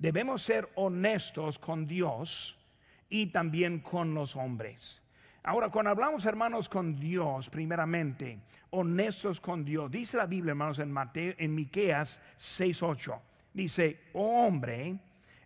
debemos 0.00 0.42
ser 0.42 0.68
honestos 0.74 1.60
con 1.60 1.86
Dios 1.86 2.58
y 3.08 3.28
también 3.28 3.78
con 3.78 4.14
los 4.14 4.34
hombres. 4.34 5.00
Ahora, 5.42 5.70
cuando 5.70 5.90
hablamos, 5.90 6.26
hermanos, 6.26 6.68
con 6.68 6.96
Dios, 6.96 7.48
primeramente, 7.48 8.40
honestos 8.70 9.40
con 9.40 9.64
Dios, 9.64 9.90
dice 9.90 10.18
la 10.18 10.26
Biblia, 10.26 10.50
hermanos, 10.50 10.78
en 10.78 10.92
Mateo, 10.92 11.34
en 11.38 11.54
Miqueas 11.54 12.20
6:8, 12.36 13.18
dice, 13.54 14.00
oh 14.12 14.46
hombre, 14.46 14.98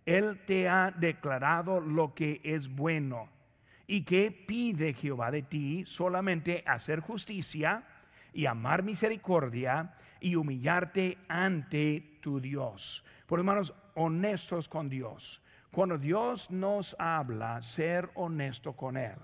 él 0.05 0.41
te 0.45 0.67
ha 0.67 0.91
declarado 0.91 1.79
lo 1.79 2.13
que 2.13 2.41
es 2.43 2.67
bueno 2.67 3.29
y 3.87 4.03
que 4.03 4.31
pide 4.31 4.93
Jehová 4.93 5.31
de 5.31 5.43
ti 5.43 5.85
solamente 5.85 6.63
hacer 6.67 6.99
justicia 6.99 7.83
y 8.33 8.47
amar 8.47 8.83
misericordia 8.83 9.95
y 10.19 10.35
humillarte 10.35 11.19
ante 11.29 12.19
tu 12.21 12.41
Dios. 12.41 13.05
Por 13.25 13.39
hermanos, 13.39 13.73
honestos 13.95 14.67
con 14.67 14.89
Dios. 14.89 15.41
Cuando 15.71 15.97
Dios 15.97 16.51
nos 16.51 16.95
habla, 16.99 17.61
ser 17.61 18.09
honesto 18.15 18.73
con 18.73 18.97
Él. 18.97 19.15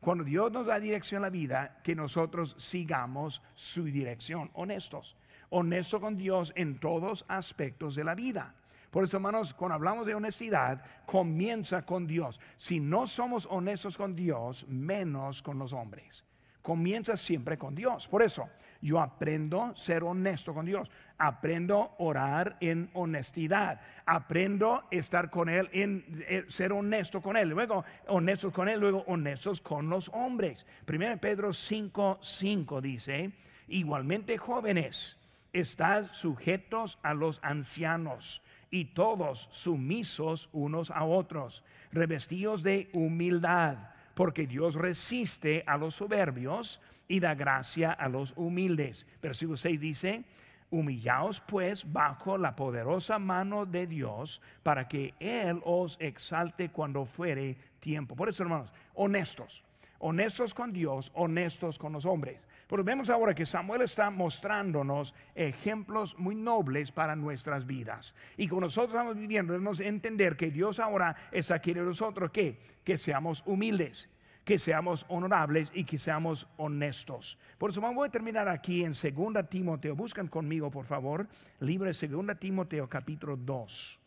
Cuando 0.00 0.24
Dios 0.24 0.50
nos 0.50 0.66
da 0.66 0.80
dirección 0.80 1.22
a 1.22 1.26
la 1.26 1.30
vida, 1.30 1.80
que 1.84 1.94
nosotros 1.94 2.54
sigamos 2.56 3.42
su 3.54 3.84
dirección, 3.84 4.50
honestos, 4.54 5.16
honestos 5.50 6.00
con 6.00 6.16
Dios 6.16 6.52
en 6.56 6.78
todos 6.80 7.24
aspectos 7.28 7.94
de 7.94 8.04
la 8.04 8.14
vida. 8.14 8.54
Por 8.90 9.04
eso, 9.04 9.18
hermanos, 9.18 9.52
cuando 9.52 9.74
hablamos 9.74 10.06
de 10.06 10.14
honestidad, 10.14 10.82
comienza 11.06 11.82
con 11.82 12.06
Dios. 12.06 12.40
Si 12.56 12.80
no 12.80 13.06
somos 13.06 13.46
honestos 13.50 13.96
con 13.96 14.16
Dios, 14.16 14.66
menos 14.68 15.42
con 15.42 15.58
los 15.58 15.72
hombres 15.72 16.24
comienza 16.62 17.16
siempre 17.16 17.58
con 17.58 17.74
Dios. 17.74 18.08
Por 18.08 18.22
eso 18.22 18.48
yo 18.80 19.00
aprendo 19.00 19.62
a 19.62 19.76
ser 19.76 20.04
honesto 20.04 20.54
con 20.54 20.66
Dios, 20.66 20.90
aprendo 21.20 21.82
a 21.82 22.02
orar 22.02 22.56
en 22.60 22.88
honestidad, 22.94 23.80
aprendo 24.06 24.76
a 24.76 24.86
estar 24.90 25.30
con 25.30 25.50
Él, 25.50 25.68
en, 25.72 26.24
eh, 26.26 26.44
ser 26.48 26.72
honesto 26.72 27.20
con 27.20 27.36
Él, 27.36 27.50
luego 27.50 27.84
honestos 28.08 28.52
con 28.52 28.68
Él, 28.68 28.80
luego 28.80 29.04
honestos 29.06 29.60
con 29.60 29.90
los 29.90 30.08
hombres. 30.08 30.66
Primero 30.86 31.16
Pedro 31.18 31.52
5, 31.52 32.18
5 32.22 32.80
dice, 32.80 33.32
igualmente 33.68 34.38
jóvenes, 34.38 35.18
están 35.52 36.06
sujetos 36.06 36.98
a 37.02 37.12
los 37.12 37.38
ancianos 37.42 38.42
y 38.70 38.86
todos 38.86 39.48
sumisos 39.52 40.48
unos 40.52 40.90
a 40.90 41.04
otros, 41.04 41.64
revestidos 41.92 42.62
de 42.62 42.88
humildad 42.94 43.76
porque 44.14 44.46
Dios 44.46 44.74
resiste 44.74 45.64
a 45.66 45.76
los 45.76 45.94
soberbios 45.94 46.82
y 47.08 47.20
da 47.20 47.34
gracia 47.34 47.90
a 47.90 48.08
los 48.08 48.34
humildes. 48.36 49.06
Versículo 49.22 49.56
6 49.56 49.80
dice, 49.80 50.24
humillaos 50.70 51.40
pues 51.40 51.90
bajo 51.92 52.38
la 52.38 52.54
poderosa 52.56 53.18
mano 53.18 53.66
de 53.66 53.86
Dios 53.86 54.40
para 54.62 54.86
que 54.88 55.14
Él 55.18 55.60
os 55.64 55.96
exalte 56.00 56.70
cuando 56.70 57.04
fuere 57.04 57.56
tiempo. 57.80 58.14
Por 58.14 58.28
eso, 58.28 58.42
hermanos, 58.42 58.72
honestos 58.94 59.64
honestos 60.00 60.54
con 60.54 60.72
Dios, 60.72 61.12
honestos 61.14 61.78
con 61.78 61.92
los 61.92 62.04
hombres. 62.04 62.46
Pero 62.66 62.82
vemos 62.84 63.10
ahora 63.10 63.34
que 63.34 63.46
Samuel 63.46 63.82
está 63.82 64.10
mostrándonos 64.10 65.14
ejemplos 65.34 66.18
muy 66.18 66.34
nobles 66.34 66.90
para 66.92 67.14
nuestras 67.16 67.66
vidas. 67.66 68.14
Y 68.36 68.48
con 68.48 68.60
nosotros 68.60 68.92
estamos 68.92 69.16
viviendo, 69.16 69.52
debemos 69.52 69.80
entender 69.80 70.36
que 70.36 70.50
Dios 70.50 70.80
ahora 70.80 71.16
es 71.30 71.50
aquí 71.50 71.72
de 71.72 71.82
nosotros 71.82 72.30
que, 72.30 72.58
que 72.84 72.96
seamos 72.96 73.42
humildes 73.46 74.08
que 74.50 74.58
seamos 74.58 75.06
honorables 75.08 75.70
y 75.72 75.84
que 75.84 75.96
seamos 75.96 76.48
honestos. 76.56 77.38
Por 77.56 77.70
eso 77.70 77.80
vamos 77.80 78.04
a 78.04 78.10
terminar 78.10 78.48
aquí 78.48 78.82
en 78.82 78.90
2 78.90 79.48
Timoteo. 79.48 79.94
Buscan 79.94 80.26
conmigo, 80.26 80.72
por 80.72 80.86
favor, 80.86 81.28
libro 81.60 81.88
de 81.88 82.08
2 82.08 82.36
Timoteo 82.36 82.88
capítulo 82.88 83.36
2. 83.36 84.00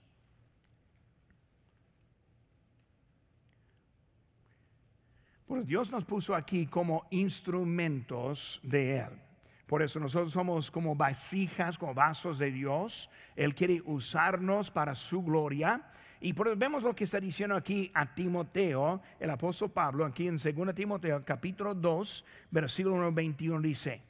Pues 5.48 5.66
Dios 5.66 5.90
nos 5.94 6.04
puso 6.04 6.36
aquí 6.36 6.66
como 6.66 7.08
instrumentos 7.12 8.60
de 8.64 8.98
Él. 8.98 9.22
Por 9.66 9.82
eso 9.82 9.98
nosotros 9.98 10.34
somos 10.34 10.70
como 10.70 10.94
vasijas, 10.94 11.78
como 11.78 11.94
vasos 11.94 12.38
de 12.38 12.52
Dios. 12.52 13.10
Él 13.38 13.56
quiere 13.56 13.82
usarnos 13.86 14.70
para 14.72 14.94
su 14.94 15.24
gloria. 15.24 15.90
Y 16.24 16.32
por 16.32 16.56
vemos 16.56 16.84
lo 16.84 16.96
que 16.96 17.04
está 17.04 17.20
diciendo 17.20 17.54
aquí 17.54 17.92
a 17.94 18.16
Timoteo, 18.16 19.02
el 19.20 19.30
apóstol 19.30 19.72
Pablo, 19.72 20.06
aquí 20.06 20.26
en 20.26 20.38
2 20.38 20.74
Timoteo 20.74 21.22
capítulo 21.26 21.76
2, 21.76 22.26
versículo 22.50 23.12
21 23.12 23.60
dice, 23.62 24.02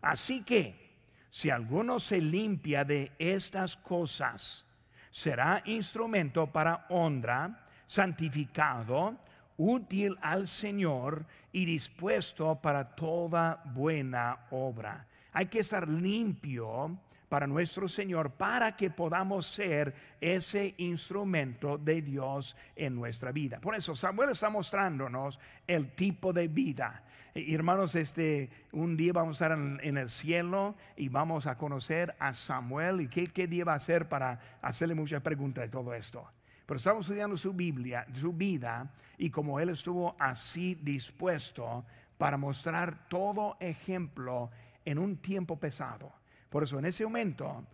así 0.00 0.42
que 0.42 0.96
si 1.28 1.50
alguno 1.50 2.00
se 2.00 2.18
limpia 2.18 2.82
de 2.82 3.12
estas 3.18 3.76
cosas, 3.76 4.64
será 5.10 5.62
instrumento 5.66 6.46
para 6.46 6.86
honra, 6.88 7.66
santificado, 7.84 9.18
útil 9.58 10.16
al 10.22 10.48
Señor 10.48 11.26
y 11.52 11.66
dispuesto 11.66 12.58
para 12.58 12.94
toda 12.94 13.62
buena 13.66 14.46
obra. 14.50 15.06
Hay 15.34 15.44
que 15.48 15.58
estar 15.58 15.86
limpio 15.86 16.98
para 17.28 17.46
nuestro 17.46 17.88
Señor, 17.88 18.30
para 18.32 18.76
que 18.76 18.90
podamos 18.90 19.46
ser 19.46 19.94
ese 20.20 20.74
instrumento 20.78 21.78
de 21.78 22.02
Dios 22.02 22.56
en 22.74 22.94
nuestra 22.94 23.32
vida. 23.32 23.60
Por 23.60 23.74
eso 23.74 23.94
Samuel 23.94 24.30
está 24.30 24.48
mostrándonos 24.50 25.38
el 25.66 25.92
tipo 25.94 26.32
de 26.32 26.48
vida. 26.48 27.04
hermanos, 27.34 27.94
este, 27.94 28.50
un 28.72 28.96
día 28.96 29.12
vamos 29.12 29.40
a 29.40 29.46
estar 29.46 29.58
en, 29.58 29.96
el 29.96 30.10
cielo 30.10 30.74
y 30.96 31.08
vamos 31.08 31.46
a 31.46 31.56
conocer 31.56 32.14
a 32.18 32.32
Samuel 32.32 33.02
y 33.02 33.08
qué, 33.08 33.26
qué 33.26 33.46
día 33.46 33.64
va 33.64 33.74
a 33.74 33.76
hacer 33.76 34.08
para 34.08 34.58
hacerle 34.62 34.94
muchas 34.94 35.22
preguntas 35.22 35.62
de 35.62 35.68
todo 35.68 35.94
esto. 35.94 36.26
Pero 36.66 36.76
estamos 36.76 37.06
estudiando 37.06 37.36
su 37.36 37.54
Biblia, 37.54 38.06
su 38.12 38.32
vida, 38.32 38.92
y 39.16 39.30
como 39.30 39.58
él 39.58 39.70
estuvo 39.70 40.16
así 40.18 40.74
dispuesto 40.74 41.84
para 42.18 42.36
mostrar 42.36 43.08
todo 43.08 43.56
ejemplo 43.60 44.50
en 44.84 44.98
un 44.98 45.16
tiempo 45.16 45.58
pesado. 45.58 46.12
Por 46.50 46.62
eso 46.62 46.78
en 46.78 46.86
ese 46.86 47.04
momento 47.04 47.64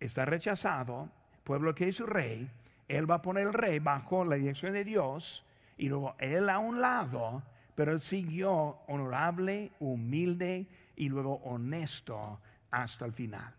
está 0.00 0.24
rechazado, 0.24 1.10
pueblo 1.44 1.74
que 1.74 1.88
es 1.88 1.96
su 1.96 2.06
rey, 2.06 2.48
él 2.88 3.10
va 3.10 3.16
a 3.16 3.22
poner 3.22 3.46
el 3.46 3.52
rey 3.52 3.78
bajo 3.78 4.24
la 4.24 4.36
dirección 4.36 4.72
de 4.72 4.84
Dios 4.84 5.46
y 5.78 5.88
luego 5.88 6.14
él 6.18 6.48
a 6.48 6.58
un 6.58 6.80
lado, 6.80 7.42
pero 7.74 7.92
él 7.92 8.00
siguió 8.00 8.78
honorable, 8.86 9.72
humilde 9.80 10.66
y 10.96 11.08
luego 11.08 11.36
honesto 11.44 12.40
hasta 12.70 13.04
el 13.04 13.12
final. 13.12 13.50